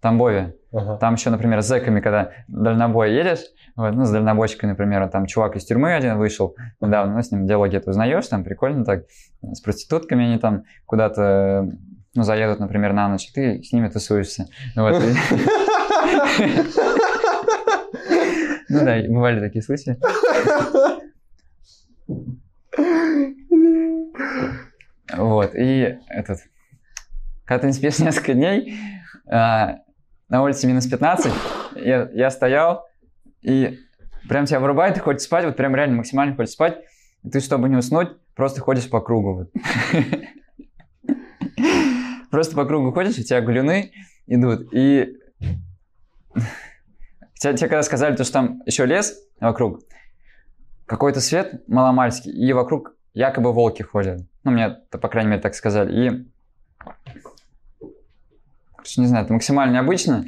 [0.00, 0.96] Тамбове, ага.
[0.98, 3.44] там еще, например, с зэками, когда дальнобой едешь,
[3.76, 7.46] вот, ну, с дальнобойщикой, например, там чувак из тюрьмы один вышел недавно, ну, с ним
[7.46, 9.04] диалоги это узнаешь, там прикольно так,
[9.42, 11.68] с проститутками они там куда-то,
[12.14, 14.46] ну, заедут, например, на ночь, ты с ними тусуешься.
[14.74, 15.02] Вот,
[18.68, 19.96] Ну да, бывали такие случаи.
[25.16, 26.40] Вот, и этот,
[27.44, 28.76] когда ты не спишь несколько дней,
[29.28, 29.78] а,
[30.28, 31.32] на улице минус 15,
[31.76, 32.86] я, я стоял,
[33.42, 33.78] и
[34.28, 36.78] прям тебя вырубает, ты хочешь спать, вот прям реально максимально хочешь спать,
[37.22, 39.34] и ты, чтобы не уснуть, просто ходишь по кругу.
[39.34, 39.52] вот.
[42.30, 43.92] Просто по кругу ходишь, у тебя глюны
[44.26, 45.16] идут, и
[47.38, 49.80] Тебе, тебе когда сказали, то, что там еще лес вокруг,
[50.86, 54.22] какой-то свет маломальский, и вокруг якобы волки ходят.
[54.44, 55.92] Ну, мне, по крайней мере, так сказали.
[55.92, 56.26] И,
[58.86, 60.24] короче, не знаю, это максимально необычно.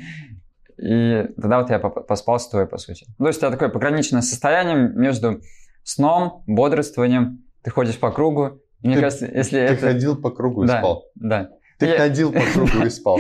[0.81, 3.07] И тогда вот я поспал стоя, по сути.
[3.19, 5.41] Ну, то есть у тебя такое пограничное состояние между
[5.83, 7.45] сном, бодрствованием.
[7.63, 8.61] Ты ходишь по кругу.
[8.83, 9.87] Мне Ты- кажется, если Ты это...
[9.89, 11.05] ходил по кругу и да, спал.
[11.17, 11.51] да.
[11.79, 13.19] Ты Я- ходил по кругу и спал.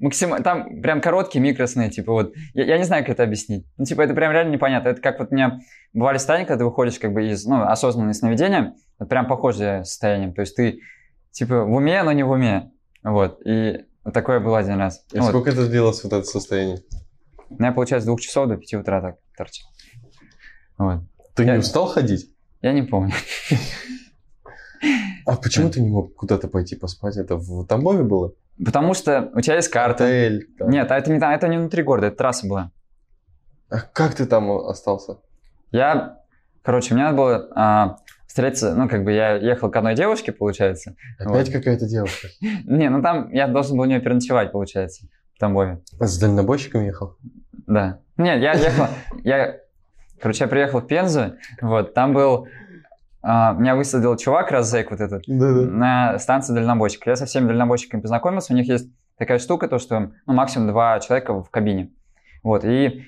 [0.00, 0.36] Максим...
[0.42, 2.34] Там прям короткие микросны, типа вот.
[2.52, 3.66] Я, я не знаю, как это объяснить.
[3.78, 4.88] Ну, типа, это прям реально непонятно.
[4.90, 5.60] Это как вот у меня
[5.94, 10.32] бывали состояния, когда ты выходишь как бы из, ну, осознанного сновидения, это прям похожее состояние.
[10.32, 10.80] То есть ты,
[11.32, 12.70] типа, в уме, но не в уме.
[13.02, 13.40] Вот.
[13.46, 15.04] И вот такое было один раз.
[15.12, 15.28] И Ну, вот.
[15.30, 16.82] сколько это длилось, вот это состояние?
[17.50, 19.66] У меня, получается, с двух часов до пяти утра так торчит.
[20.78, 21.00] Вот.
[21.34, 22.30] Ты Я- не устал ходить?
[22.62, 23.12] Я не помню.
[25.26, 27.16] А почему ты не мог куда-то пойти поспать?
[27.16, 28.32] Это в Тамбове было?
[28.64, 30.04] Потому что у тебя есть карта.
[30.04, 30.48] Отель.
[30.58, 30.70] там.
[30.70, 32.70] Нет, а это не, это не внутри города, это трасса была.
[33.68, 35.18] А как ты там остался?
[35.70, 36.22] Я,
[36.62, 37.96] короче, мне надо было а,
[38.28, 40.94] встретиться, ну, как бы я ехал к одной девушке, получается.
[41.18, 41.52] Опять Вот.
[41.52, 42.28] какая-то девушка.
[42.40, 45.80] Не, ну там я должен был у нее переночевать, получается, в Тамбове.
[45.98, 47.16] А С дальнобойщиком ехал?
[47.66, 47.98] Да.
[48.18, 48.86] Нет, я ехал,
[49.24, 49.56] я,
[50.20, 52.46] короче, я приехал в Пензу, вот, там был,
[53.22, 57.10] а, меня высадил чувак, раззэк вот этот, на станции дальнобойщика.
[57.10, 61.00] Я со всеми дальнобойщиками познакомился, у них есть такая штука, то, что, ну, максимум два
[61.00, 61.90] человека в кабине.
[62.42, 63.04] Вот, и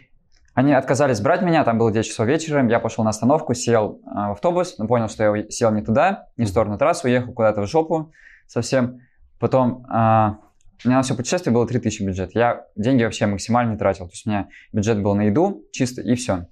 [0.60, 4.28] они отказались брать меня, там было 9 часов вечера, я пошел на остановку, сел а,
[4.28, 7.62] в автобус, но понял, что я сел не туда, не в сторону трассы, уехал куда-то
[7.62, 8.12] в жопу
[8.46, 9.00] совсем.
[9.38, 10.38] Потом а,
[10.84, 12.34] у меня на все путешествие было 3000 бюджет.
[12.34, 14.06] Я деньги вообще максимально не тратил.
[14.06, 16.46] То есть у меня бюджет был на еду чисто, и все.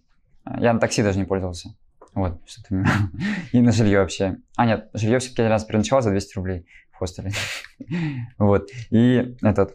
[0.59, 1.75] Я на такси даже не пользовался.
[2.15, 2.85] Вот, что-то...
[3.53, 4.39] И на жилье вообще.
[4.57, 7.33] А, нет, жилье все-таки один раз переночевал за 200 рублей в хостеле.
[8.39, 8.71] Вот.
[8.91, 9.75] И этот...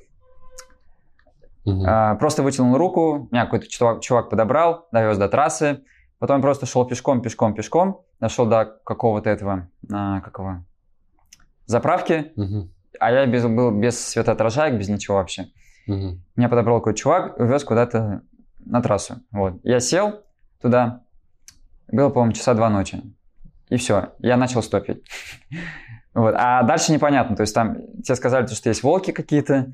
[1.65, 1.83] Мгм.
[1.87, 5.83] а, Просто вытянул руку, меня какой-то чувак, чувак подобрал, довез до трассы.
[6.19, 8.01] Потом просто шел пешком, пешком, пешком.
[8.19, 9.67] Дошел до какого-то этого...
[9.91, 10.63] а, Какого?
[11.65, 12.31] Заправки.
[12.35, 12.69] Мгм.
[12.99, 15.47] А я без, был без светоотражаек, без ничего вообще.
[15.87, 16.21] Мгм.
[16.35, 18.21] Меня подобрал какой-то чувак, увез куда-то
[18.65, 19.15] на трассу.
[19.31, 19.55] Вот.
[19.63, 20.21] Я сел
[20.61, 21.01] туда,
[21.91, 23.01] было, по-моему, часа два ночи.
[23.69, 25.03] и все, я начал стопить.
[26.13, 26.35] Вот.
[26.37, 29.73] А дальше непонятно, то есть там тебе сказали, что есть волки какие-то,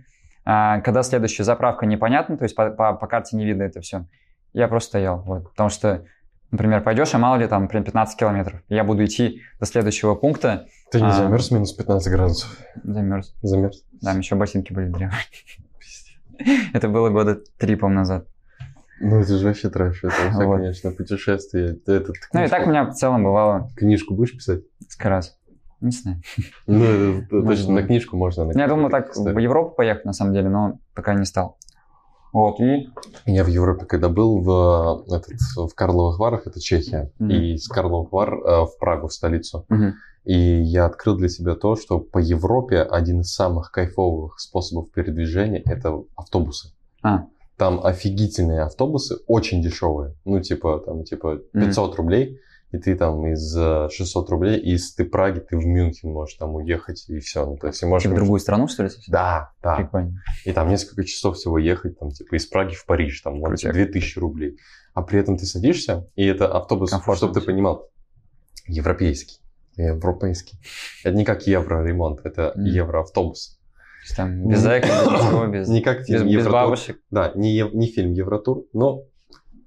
[0.84, 4.06] когда следующая заправка непонятно, то есть по, по, по карте не видно это все.
[4.54, 6.06] Я просто стоял, вот, потому что,
[6.52, 10.66] например, пойдешь, а мало ли там, например, 15 километров, я буду идти до следующего пункта.
[10.92, 11.12] Ты не А.
[11.12, 12.58] замерз минус 15 градусов?
[12.84, 13.36] Замерз.
[13.44, 13.84] Замерз?
[14.02, 15.12] Там еще ботинки были древние.
[16.74, 18.26] Это было года три, по назад.
[19.02, 20.04] Ну, это же вообще трэш.
[20.04, 20.14] Это
[20.46, 20.58] Вот.
[20.58, 21.74] конечно, путешествие.
[21.76, 24.62] Ты этот, Ну и так у меня в целом бывало Книжку будешь писать?
[24.82, 25.38] несколько раз.
[25.82, 26.22] Не знаю.
[26.68, 28.52] Ну, Может точно на книжку можно.
[28.54, 31.58] Я думал так в Европу поехать, на самом деле, но пока не стал.
[32.32, 32.90] Вот, и...
[33.26, 37.32] Я в Европе, когда был в, э, этот, в Карловых Варах, это Чехия, Мгм.
[37.32, 39.66] и из Карловых Вар э, в Прагу, в столицу.
[39.70, 39.96] Мгм.
[40.26, 45.64] И я открыл для себя то, что по Европе один из самых кайфовых способов передвижения–
[45.66, 46.72] это автобусы.
[47.02, 47.26] А,
[47.58, 50.14] Там офигительные автобусы, очень дешевые.
[50.24, 51.66] Ну, типа, там, типа, Мгм.
[51.66, 52.40] 500 рублей,
[52.72, 56.56] и ты там из э, 600 рублей, из ты Праги, ты в Мюнхен можешь там
[56.56, 57.46] уехать, и все.
[57.46, 58.04] Ну, то есть, и можешь...
[58.04, 58.90] типа в другую страну, что ли?
[58.90, 59.12] совсем?
[59.12, 59.78] Да, да.
[59.78, 60.22] Прикольно.
[60.46, 63.74] И там несколько часов всего ехать, там, типа, из Праги в Париж, там, вот, Крутяк.
[63.74, 64.58] 2000 рублей.
[64.94, 67.90] А при этом ты садишься, и это автобус, чтобы ты понимал,
[68.68, 69.40] европейский.
[69.76, 70.60] Европейский.
[71.04, 72.66] Это не как евроремонт, это Мгм.
[72.66, 73.58] евроавтобус.
[73.58, 74.88] То есть там без зайка,
[75.48, 77.00] без без, Не как без, фильм без бабушек.
[77.10, 79.04] Да, не, не фильм Евротур, но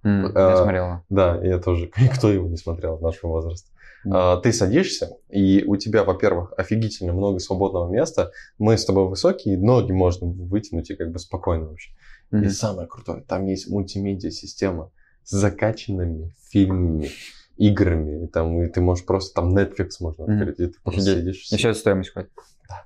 [0.05, 0.85] М, Э, Я смотрел.
[0.85, 1.05] его.
[1.11, 3.71] да, я тоже, кто его не смотрел от нашего возраста.
[4.05, 4.15] Мгм.
[4.17, 8.33] А, Ты садишься, и у тебя, во-первых, офигительно много свободного места.
[8.59, 11.91] Мы с тобой высокие, ноги можно вытянуть и как бы спокойно вообще.
[12.33, 12.51] И Мгм.
[12.51, 14.91] самое крутое, там есть мультимедиа-система
[15.23, 17.11] с закачанными фильмами,
[17.57, 18.25] играми.
[18.25, 21.19] И, там, и ты можешь просто, там Netflix можно открыть, и ты просто Офигеть.
[21.37, 21.53] сидишь.
[21.53, 22.31] И это стоимость ходит.
[22.69, 22.85] Да.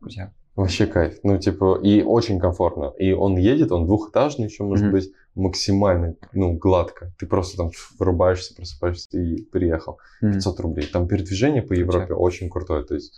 [0.00, 0.30] Крутяк.
[0.56, 1.18] Вообще кайф.
[1.22, 2.92] Ну, типа, и очень комфортно.
[2.98, 4.92] И он едет, он двухэтажный еще, может Мгм.
[4.92, 7.12] быть, максимально, ну, гладко.
[7.18, 9.98] Ты просто там вырубаешься, просыпаешься и приехал.
[10.20, 10.34] Мгм.
[10.34, 10.86] 500 рублей.
[10.86, 12.84] Там передвижение по Европе очень крутое.
[12.84, 13.14] То есть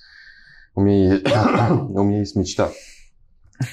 [0.74, 1.26] у меня есть,
[1.70, 2.70] у меня есть мечта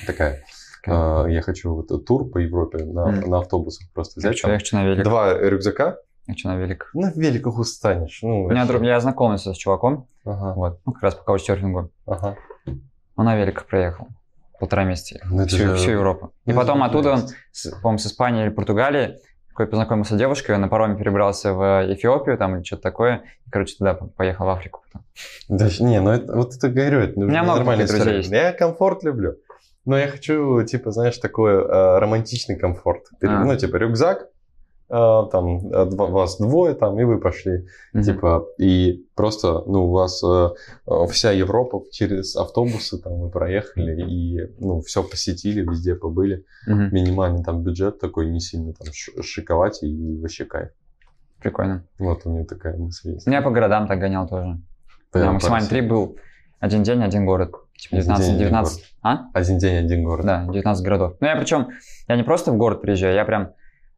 [0.05, 0.43] такая.
[0.87, 3.29] А, Я хочу вот тур по Европе на, Мгм.
[3.29, 4.41] на автобусах просто взять.
[4.41, 5.03] я хочу на велик.
[5.03, 5.97] Два рюкзака.
[6.27, 6.89] Я хочу на велик.
[6.93, 8.19] На великах устанешь.
[8.21, 11.91] Ну, У меня друг, я знакомился с чуваком, Ага, вот, ну, как раз по каучсерфингу.
[12.05, 12.37] ага.
[13.15, 14.07] Он на великах проехал.
[14.59, 15.19] Полтора месяца.
[15.29, 16.33] Ну, всю, же- всю Европу.
[16.45, 17.21] И ну, это потом оттуда он,
[17.81, 19.17] по-моему, с Испании или Португалии,
[19.49, 23.23] такой познакомился с девушкой, он на пароме перебрался в Эфиопию там или что-то такое.
[23.45, 25.05] И, короче, туда по- поехал в Африку потом.
[25.47, 28.43] Да, не, ну это, вот это говорю, это меня много нормальная таких друзей история.
[28.45, 29.35] Я комфорт люблю.
[29.85, 33.05] Но я хочу, типа, знаешь, такой э, романтичный комфорт.
[33.19, 33.45] Пере- А.
[33.45, 34.27] Ну, типа, рюкзак,
[34.89, 37.67] там, э, вас двое, там, и вы пошли.
[37.93, 38.03] Мгм.
[38.03, 40.49] Типа, и просто, ну, у вас э,
[40.87, 46.45] э, вся Европа через автобусы, там, вы проехали, и, ну, все посетили, везде побыли.
[46.67, 46.89] Мгм.
[46.93, 50.69] Минимальный там бюджет такой, не сильно там шиковать, и вообще кайф.
[51.41, 51.83] Прикольно.
[51.99, 53.27] Вот у меня такая мысль есть.
[53.27, 54.59] Я по городам так гонял тоже.
[55.11, 55.69] Прям России.
[55.69, 56.17] трип был
[56.59, 57.51] один день, один город.
[57.77, 58.95] Типа Один 19, день, один 19.
[59.03, 59.17] А?
[59.33, 60.25] Один день, один город.
[60.25, 61.15] Да, 19 городов.
[61.19, 61.69] Ну, я причем,
[62.07, 63.51] я не просто в город приезжаю, я прям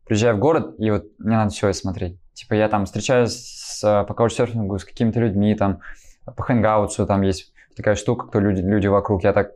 [0.10, 2.18] приезжаю в город, и вот мне надо все смотреть.
[2.34, 5.82] Типа я там встречаюсь с, э, по каучсерфингу с какими-то людьми, там,
[6.26, 9.24] по хэнгаутсу, там есть такая штука, кто люди, люди вокруг.
[9.24, 9.52] Я так,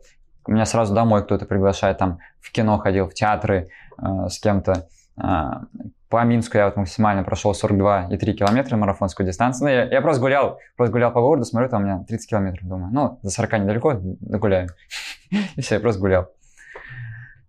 [0.46, 4.86] меня сразу домой кто-то приглашает, там, в кино ходил, в театры э, с кем-то.
[5.20, 5.64] Э,
[6.08, 9.68] по Минску я вот максимально прошел 42,3 километра марафонскую дистанцию.
[9.68, 12.68] Ну, я, я просто гулял, просто гулял по городу, смотрю, там у меня 30 километров,
[12.68, 14.68] думаю, ну, до 40 недалеко, догуляю.
[15.56, 16.28] И все, я просто гулял.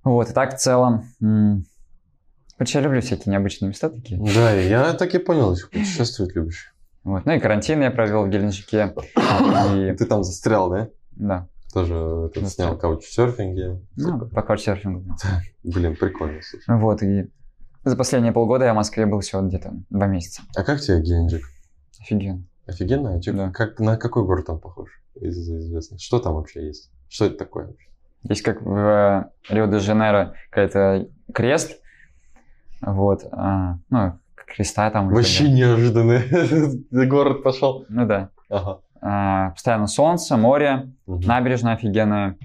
[0.03, 1.05] Вот, и так в целом...
[2.57, 4.19] Короче, я люблю всякие необычные места такие.
[4.33, 6.73] Да, я так и понял, что путешествовать любишь.
[7.03, 7.25] Вот.
[7.25, 8.93] Ну и карантин я провел в Геленджике.
[9.75, 10.89] И, Ты там застрял, да?
[11.11, 11.93] да, Тоже
[12.33, 13.81] этот, снял каучсерфинге.
[13.97, 15.05] ну, по каучсерфингу.
[15.63, 16.79] Блин, прикольно, слушай.
[16.79, 17.29] Вот, и
[17.83, 20.41] за последние полгода я в Москве был всего где-то два месяца.
[20.55, 21.43] А как тебе Геленджик?
[21.99, 22.43] Офигенно.
[22.65, 23.15] Офигенно?
[23.15, 23.51] А чё- Да.
[23.51, 24.89] как, на какой город там похож?
[25.15, 26.01] Из известных.
[26.01, 26.89] Что там вообще есть?
[27.07, 27.67] Что это такое?
[27.67, 27.87] вообще?
[28.23, 31.79] Есть как в э, Рио-де-Жанейро какой-то крест.
[32.81, 33.25] Вот.
[33.31, 35.09] а, ну, креста там.
[35.09, 36.21] Вообще неожиданно.
[37.07, 37.85] Город пошел.
[37.89, 38.29] Ну да.
[38.49, 38.79] Ага.
[39.01, 41.21] А, постоянно солнце, море, Мгм.
[41.27, 42.37] набережная офигенная.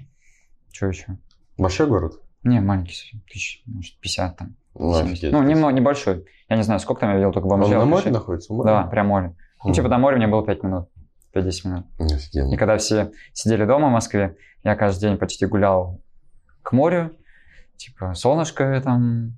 [0.71, 1.17] Что еще?
[1.57, 2.13] Большой город?
[2.43, 4.55] Не, маленький тысяч, может, 50 там.
[4.73, 5.13] Ну, 70.
[5.13, 5.31] офигеть.
[5.33, 6.25] Ну, немного, небольшой.
[6.49, 7.77] Я не знаю, сколько там я видел, только Он бомжей.
[7.77, 8.53] на море находится?
[8.53, 9.35] У Да, прям море.
[9.63, 9.73] Ну, Мгм.
[9.73, 10.89] типа до моря мне было 5 минут,
[11.33, 11.85] 5-10 минут.
[11.99, 12.57] И Офигенно.
[12.57, 15.99] когда все сидели дома в Москве, я каждый день почти гулял
[16.63, 17.11] к морю,
[17.77, 19.33] типа солнышко там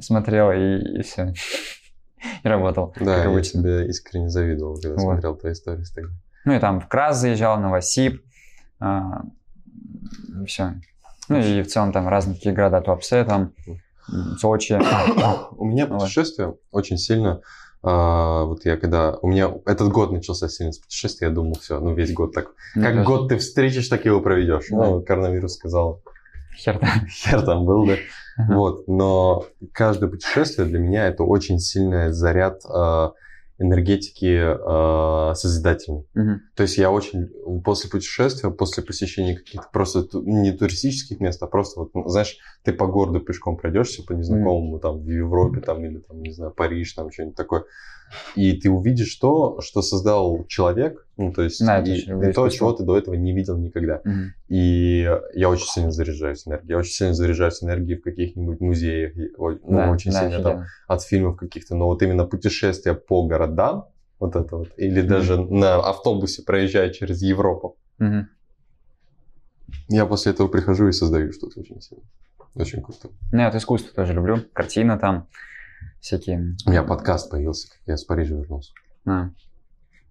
[0.00, 1.32] смотрел и, все.
[2.44, 5.00] И работал, Да, как я тебе искренне завидовал, когда Вот.
[5.00, 6.10] смотрел твои истории тогда.
[6.44, 8.22] Ну и там в Крас заезжал, Новосиб,
[8.78, 9.22] а,
[10.40, 10.74] и все.
[11.28, 13.52] Ну и в целом там разные такие города, Туапсе, там,
[14.38, 14.78] Сочи.
[15.56, 17.40] У меня путешествие очень сильно
[17.84, 19.16] а, вот я когда...
[19.22, 22.52] У меня этот год начался сильно с путешествия, я думал, все, ну весь год так.
[22.76, 23.06] Мне Как тоже.
[23.06, 24.66] год ты встретишь, так его проведешь.
[24.70, 24.76] Да.
[24.76, 26.00] Ну, коронавирус сказал,
[26.56, 27.06] Хер там.
[27.08, 27.96] хер там был, да.
[28.36, 28.54] Ага.
[28.54, 33.10] Вот, но каждое путешествие для меня это очень сильный заряд э,
[33.58, 36.06] энергетики э, созидательной.
[36.14, 36.40] Мгм.
[36.56, 37.28] То есть я очень
[37.62, 42.72] после путешествия, после посещения каких-то просто не туристических мест, а просто вот, ну, знаешь, ты
[42.72, 46.92] по городу пешком пройдешься по незнакомому, там, в Европе, там, или там, не знаю, Париж,
[46.94, 47.64] там, что-нибудь такое,
[48.34, 52.50] и ты увидишь то, что создал человек, ну, то есть, Да, и, и то, искусство.
[52.50, 54.00] чего ты до этого не видел никогда.
[54.04, 54.32] Мгм.
[54.48, 56.70] И я очень сильно заряжаюсь энергией.
[56.70, 59.12] Я очень сильно заряжаюсь энергией в каких-нибудь музеях.
[59.38, 61.74] Ну, Да, очень да, сильно там от фильмов каких-то.
[61.76, 63.86] Но вот именно путешествия по городам,
[64.18, 68.28] вот это вот, или даже на автобусе проезжая через Европу, Мгм.
[69.88, 72.04] я после этого прихожу и создаю что-то очень сильно.
[72.54, 73.08] Очень круто.
[73.32, 74.38] Ну, я вот искусство тоже люблю.
[74.52, 75.26] Картины там
[76.02, 76.56] всякие.
[76.66, 78.72] У меня подкаст появился, как я с Парижа вернулся.
[79.06, 79.30] А.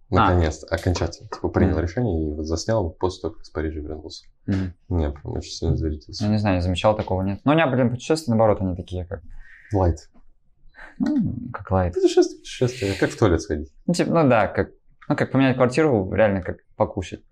[0.09, 1.29] Наконец-то, окончательно.
[1.29, 1.81] Типа принял Мгм.
[1.81, 4.25] решение и вот заснял после того, как с Парижа вернулся.
[4.47, 4.73] Мгм.
[5.01, 6.23] Я прям очень сильно зарядился.
[6.23, 7.41] Я не знаю, не замечал такого, нет.
[7.43, 9.21] Но у меня, блин, путешествия, наоборот, они такие, как,
[9.73, 10.09] Лайт.
[10.99, 11.93] ну, как лайт.
[11.93, 12.93] Путешествие, путешествие.
[12.99, 13.71] Как в туалет сходить.
[13.85, 14.71] Ну, типа, ну да, как,
[15.07, 17.23] ну, как поменять квартиру, реально как покушать.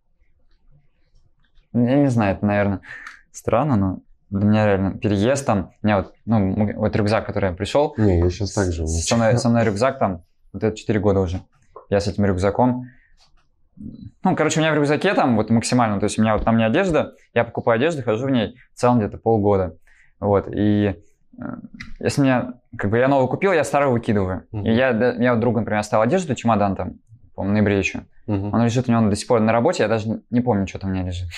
[1.74, 2.82] Я не знаю, это, наверное,
[3.32, 4.00] странно, но
[4.30, 8.20] для меня реально переезд там, у меня вот, ну, вот рюкзак, который я пришел, Не,
[8.20, 8.86] я сейчас так же.
[8.86, 10.24] с- со мной, со мной рюкзак там,
[10.54, 11.42] вот это 4 года уже,
[11.90, 12.86] я с этим рюкзаком,
[14.24, 16.58] ну, короче, у меня в рюкзаке там вот максимально, то есть у меня вот там
[16.58, 19.78] не одежда, я покупаю одежду, хожу в ней в целом где-то полгода,
[20.20, 20.96] вот, и
[21.40, 21.44] э,
[22.02, 24.44] если меня, как бы я новую купил, я старую выкидываю.
[24.52, 24.66] Мгм.
[24.66, 26.96] И я, я вот другу, например, оставил одежду, чемодан там,
[27.36, 28.02] по-моему, в ноябре еще.
[28.28, 28.54] Мгм.
[28.54, 30.90] Он лежит у него до сих пор на работе, я даже не помню, что там
[30.90, 31.30] у меня лежит.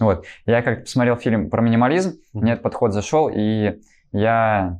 [0.00, 0.24] Вот.
[0.46, 2.42] Я как посмотрел фильм про минимализм, Мгм.
[2.42, 3.78] мне этот подход зашел, и
[4.12, 4.78] я...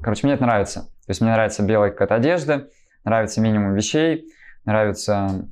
[0.00, 0.80] Короче, мне это нравится.
[1.06, 2.68] То есть мне нравится белая какая-то одежда,
[3.04, 4.26] нравится минимум вещей,
[4.64, 5.46] нравится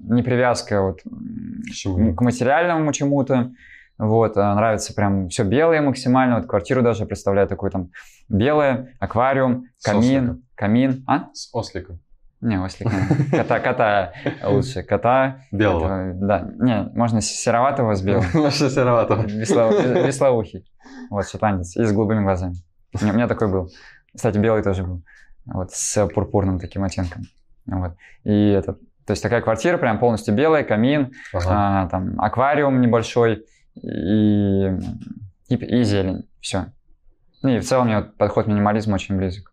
[0.00, 3.52] не привязка вот К материальному чему-то.
[3.98, 6.36] Вот, а нравится прям все белое максимально.
[6.38, 7.90] Вот квартиру даже представляю такую там
[8.30, 11.04] белое, аквариум, камин, камин.
[11.06, 11.28] А?
[11.34, 12.00] С осликом.
[12.40, 12.88] Не, ослик.
[13.30, 14.12] Кота, кота
[14.44, 14.82] лучше.
[14.82, 15.42] Кота.
[15.52, 16.12] Белого.
[16.14, 16.50] Да.
[16.58, 18.24] Не, можно сероватого с белым.
[18.50, 19.24] Сероватова.
[19.26, 20.64] Весло- Веслоухий.
[21.10, 21.76] Вот, шотландец.
[21.76, 22.54] И с голубыми глазами.
[22.98, 23.70] У меня у меня такой был.
[24.14, 25.02] Кстати, белый тоже был.
[25.44, 27.24] Вот, с пурпурным таким оттенком.
[27.66, 27.92] Вот.
[28.24, 31.46] И этот, то есть такая квартира прям полностью белая, камин, Ага.
[31.84, 34.66] а, там аквариум небольшой и,
[35.48, 36.28] и, и зелень.
[36.40, 36.66] Все.
[37.42, 39.52] Ну и в целом мне вот подход минимализма очень близок.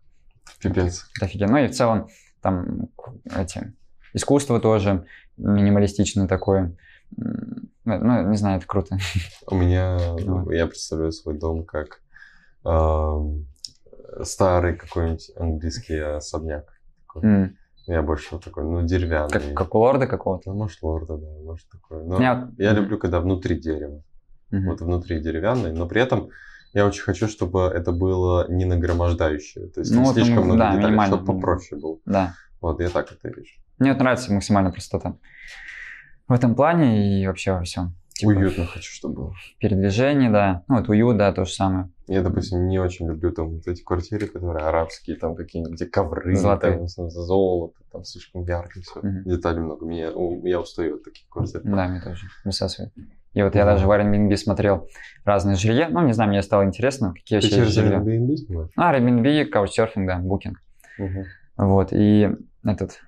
[0.60, 1.06] Пипец.
[1.16, 1.52] Это офигенно.
[1.52, 2.08] Ну и в целом
[2.40, 2.88] там
[3.36, 3.74] эти
[4.14, 5.04] искусство тоже
[5.36, 6.76] минималистичное такое.
[7.16, 8.98] Ну, ну, не знаю, это круто.
[9.46, 10.56] У меня, Давай.
[10.58, 12.00] я представляю свой дом как
[12.64, 13.46] ам,
[14.22, 16.66] старый какой-нибудь английский особняк.
[17.22, 19.30] М, Я больше вот такой, ну, деревянный.
[19.30, 20.50] Как, как у лорда какого-то.
[20.50, 22.04] Ну, может, лорда, да, может, такой.
[22.04, 24.02] Но Я- я люблю, когда внутри дерева.
[24.50, 24.66] Мгм.
[24.66, 26.28] Вот внутри деревянный, но при этом
[26.72, 29.68] я очень хочу, чтобы это было не нагромождающее.
[29.68, 31.98] То есть Ну, не вот, слишком ну, много да, деталей, чтобы попроще было.
[32.04, 32.34] Да.
[32.60, 33.54] Вот, я так это вижу.
[33.78, 35.16] Мне вот нравится максимальная простота.
[36.26, 37.94] В этом плане и вообще во всем.
[38.18, 39.34] Типа, Уютно хочу, чтобы было.
[39.60, 40.64] Передвижение, да.
[40.66, 41.88] Ну, вот уют, да, то же самое.
[42.08, 46.34] Я, допустим, не очень люблю там вот эти квартиры, которые арабские, там какие-нибудь, где ковры,
[46.34, 46.88] Золотые.
[46.96, 48.98] там, золото, там слишком ярко все.
[49.00, 49.22] Мгм.
[49.24, 49.86] Деталей много.
[49.86, 50.10] Меня,
[50.42, 51.60] я устаю от таких квартир.
[51.62, 52.92] Да, мне тоже высасывает.
[53.38, 54.88] И вот я даже в Airbnb смотрел
[55.24, 55.88] разные жилья.
[55.88, 57.98] Ну, не знаю, мне стало интересно, какие вообще жилья.
[57.98, 58.70] Airbnb снимаешь?
[58.76, 60.54] А, Airbnb, Couchsurfing, да, Booking.
[60.98, 61.24] Мгм.
[61.56, 62.30] Вот, и
[62.64, 62.98] этот,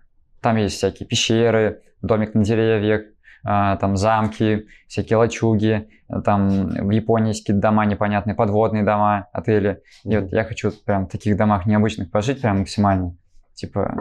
[0.40, 3.06] там есть всякие пещеры, домик на деревьях,
[3.42, 5.88] а, там замки, всякие лачуги,
[6.24, 9.82] там в Японии есть какие-то дома непонятные, подводные дома, отели.
[10.04, 13.16] И вот я хочу прям в таких домах необычных пожить прям максимально.
[13.54, 13.98] Типа,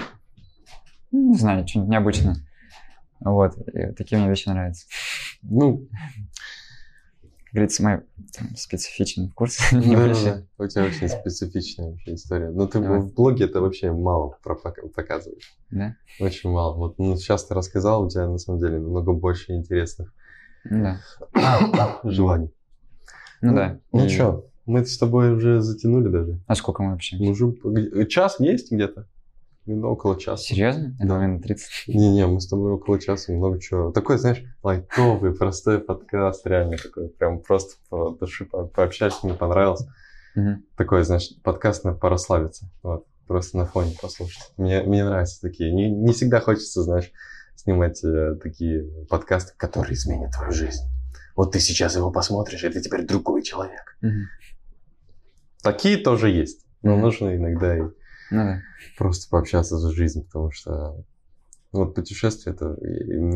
[1.11, 2.36] ну, не знаю, что-нибудь необычное.
[3.19, 4.86] Вот, и вот такие мне вещи нравятся.
[5.42, 5.88] Ну,
[7.22, 8.02] Как говорится, мой
[8.38, 10.02] там, специфичный да, Не да,
[10.58, 10.64] да.
[10.64, 12.52] у тебя очень специфичная вообще история.
[12.52, 13.00] Но ты Давай.
[13.00, 15.58] в блоге это вообще мало показываешь.
[15.72, 15.96] Да?
[16.20, 16.76] Очень мало.
[16.76, 20.14] Вот ну, сейчас ты рассказал, у тебя на самом деле намного больше интересных
[20.64, 20.84] Ну
[21.74, 22.00] да.
[22.04, 22.54] желаний.
[23.42, 23.80] Ну да.
[23.94, 24.10] Ну И-
[24.66, 26.40] мы с тобой уже затянули даже.
[26.46, 27.18] А сколько мы вообще?
[27.18, 28.06] Мы уже...
[28.08, 29.08] Час есть где-то?
[29.76, 30.41] Ну, около часа.
[30.43, 30.95] Серьезно?
[30.99, 31.20] Да.
[31.20, 31.88] минут 30.
[31.89, 33.91] Не-не, мы с тобой около часа много чего.
[33.91, 39.93] Такой, знаешь, лайтовый, простой подкаст, реально такой, прям просто по душе по- пообщались, мне понравился.
[40.36, 40.63] Мгм.
[40.76, 42.67] Такой, знаешь, подкаст на порасслабиться.
[42.82, 44.41] Вот, просто на фоне послушать.
[44.57, 45.72] Мне, мне нравятся такие.
[45.72, 47.11] Не, не всегда хочется, знаешь,
[47.55, 50.82] снимать э, такие подкасты, которые изменят твою жизнь.
[51.36, 53.97] Вот ты сейчас его посмотришь, и ты теперь другой человек.
[54.01, 54.26] Мгм.
[55.61, 56.65] Такие тоже есть.
[56.82, 57.01] Но Мгм.
[57.01, 57.82] нужно иногда и
[58.32, 58.61] Ну да.
[58.97, 61.03] Просто пообщаться за жизнь, потому что
[61.71, 62.75] ну, вот путешествие, это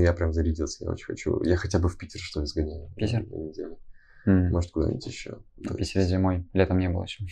[0.01, 1.43] я прям зарядился, я очень хочу.
[1.43, 2.89] Я хотя бы в Питер, что ли, сгоняю.
[2.95, 3.25] Питер?
[3.27, 3.77] На неделю.
[4.25, 4.49] М.
[4.51, 5.39] Может, куда-нибудь еще.
[5.57, 7.25] В Питере зимой, летом не было еще.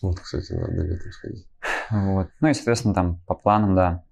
[0.00, 1.46] Вот, кстати, надо летом сходить.
[1.90, 2.28] Вот.
[2.40, 4.04] Ну и, соответственно, там по планам, да,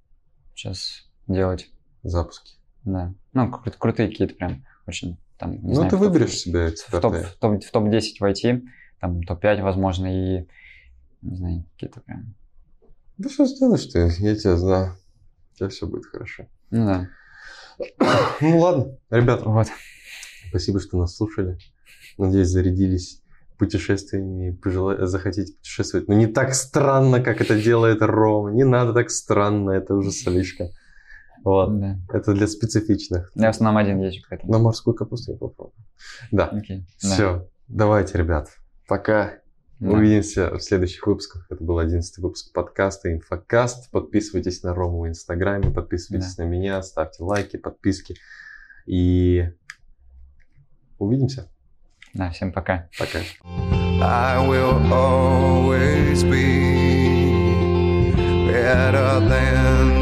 [0.55, 1.71] сейчас делать,
[2.03, 2.57] Запуски.
[2.85, 3.15] да.
[3.33, 7.01] Ну, кру- крутые какие-то прям, очень, там, не ну, знаю, ты в выберешь себе в
[7.01, 8.69] топ, в топ, в топ-10 войти,
[9.01, 10.47] там, топ-5, возможно, и,
[11.23, 12.35] не знаю, какие-то прям,
[13.19, 14.11] Да что сделаешь ты?
[14.19, 14.97] Я тебя знаю.
[15.53, 16.47] У тебя все будет хорошо.
[16.71, 17.09] ну да.
[18.41, 19.69] Ну ладно, ребята, Вот.
[20.49, 21.59] спасибо, что нас слушали.
[22.17, 23.23] Надеюсь, зарядились
[23.59, 26.09] путешествиями пожела- захотите путешествовать.
[26.09, 28.53] Но не так странно, как это делает Рома.
[28.53, 30.69] Не надо так странно, это уже слишком.
[31.45, 31.79] Вот.
[31.81, 31.99] Да.
[32.13, 33.31] Это для специфичных.
[33.35, 34.53] Я в основном один езжу к этому.
[34.53, 35.75] На морскую капусту я попробую.
[36.31, 36.61] Да, да.
[36.97, 37.49] все.
[37.69, 38.49] Давайте, ребят.
[38.87, 39.35] Пока.
[39.81, 39.91] Да.
[39.91, 41.47] Увидимся в следующих выпусках.
[41.51, 43.91] Это был одиннадцатый выпуск подкаста Инфокаст.
[43.93, 48.17] Подписывайтесь на Рому в Инстаграме, подписывайтесь на меня, ставьте лайки, подписки.
[48.87, 49.49] И
[50.99, 51.49] увидимся.
[52.13, 52.89] Да, всем пока.
[52.99, 53.21] Пока.
[54.01, 58.13] I will always be
[58.47, 59.98] better than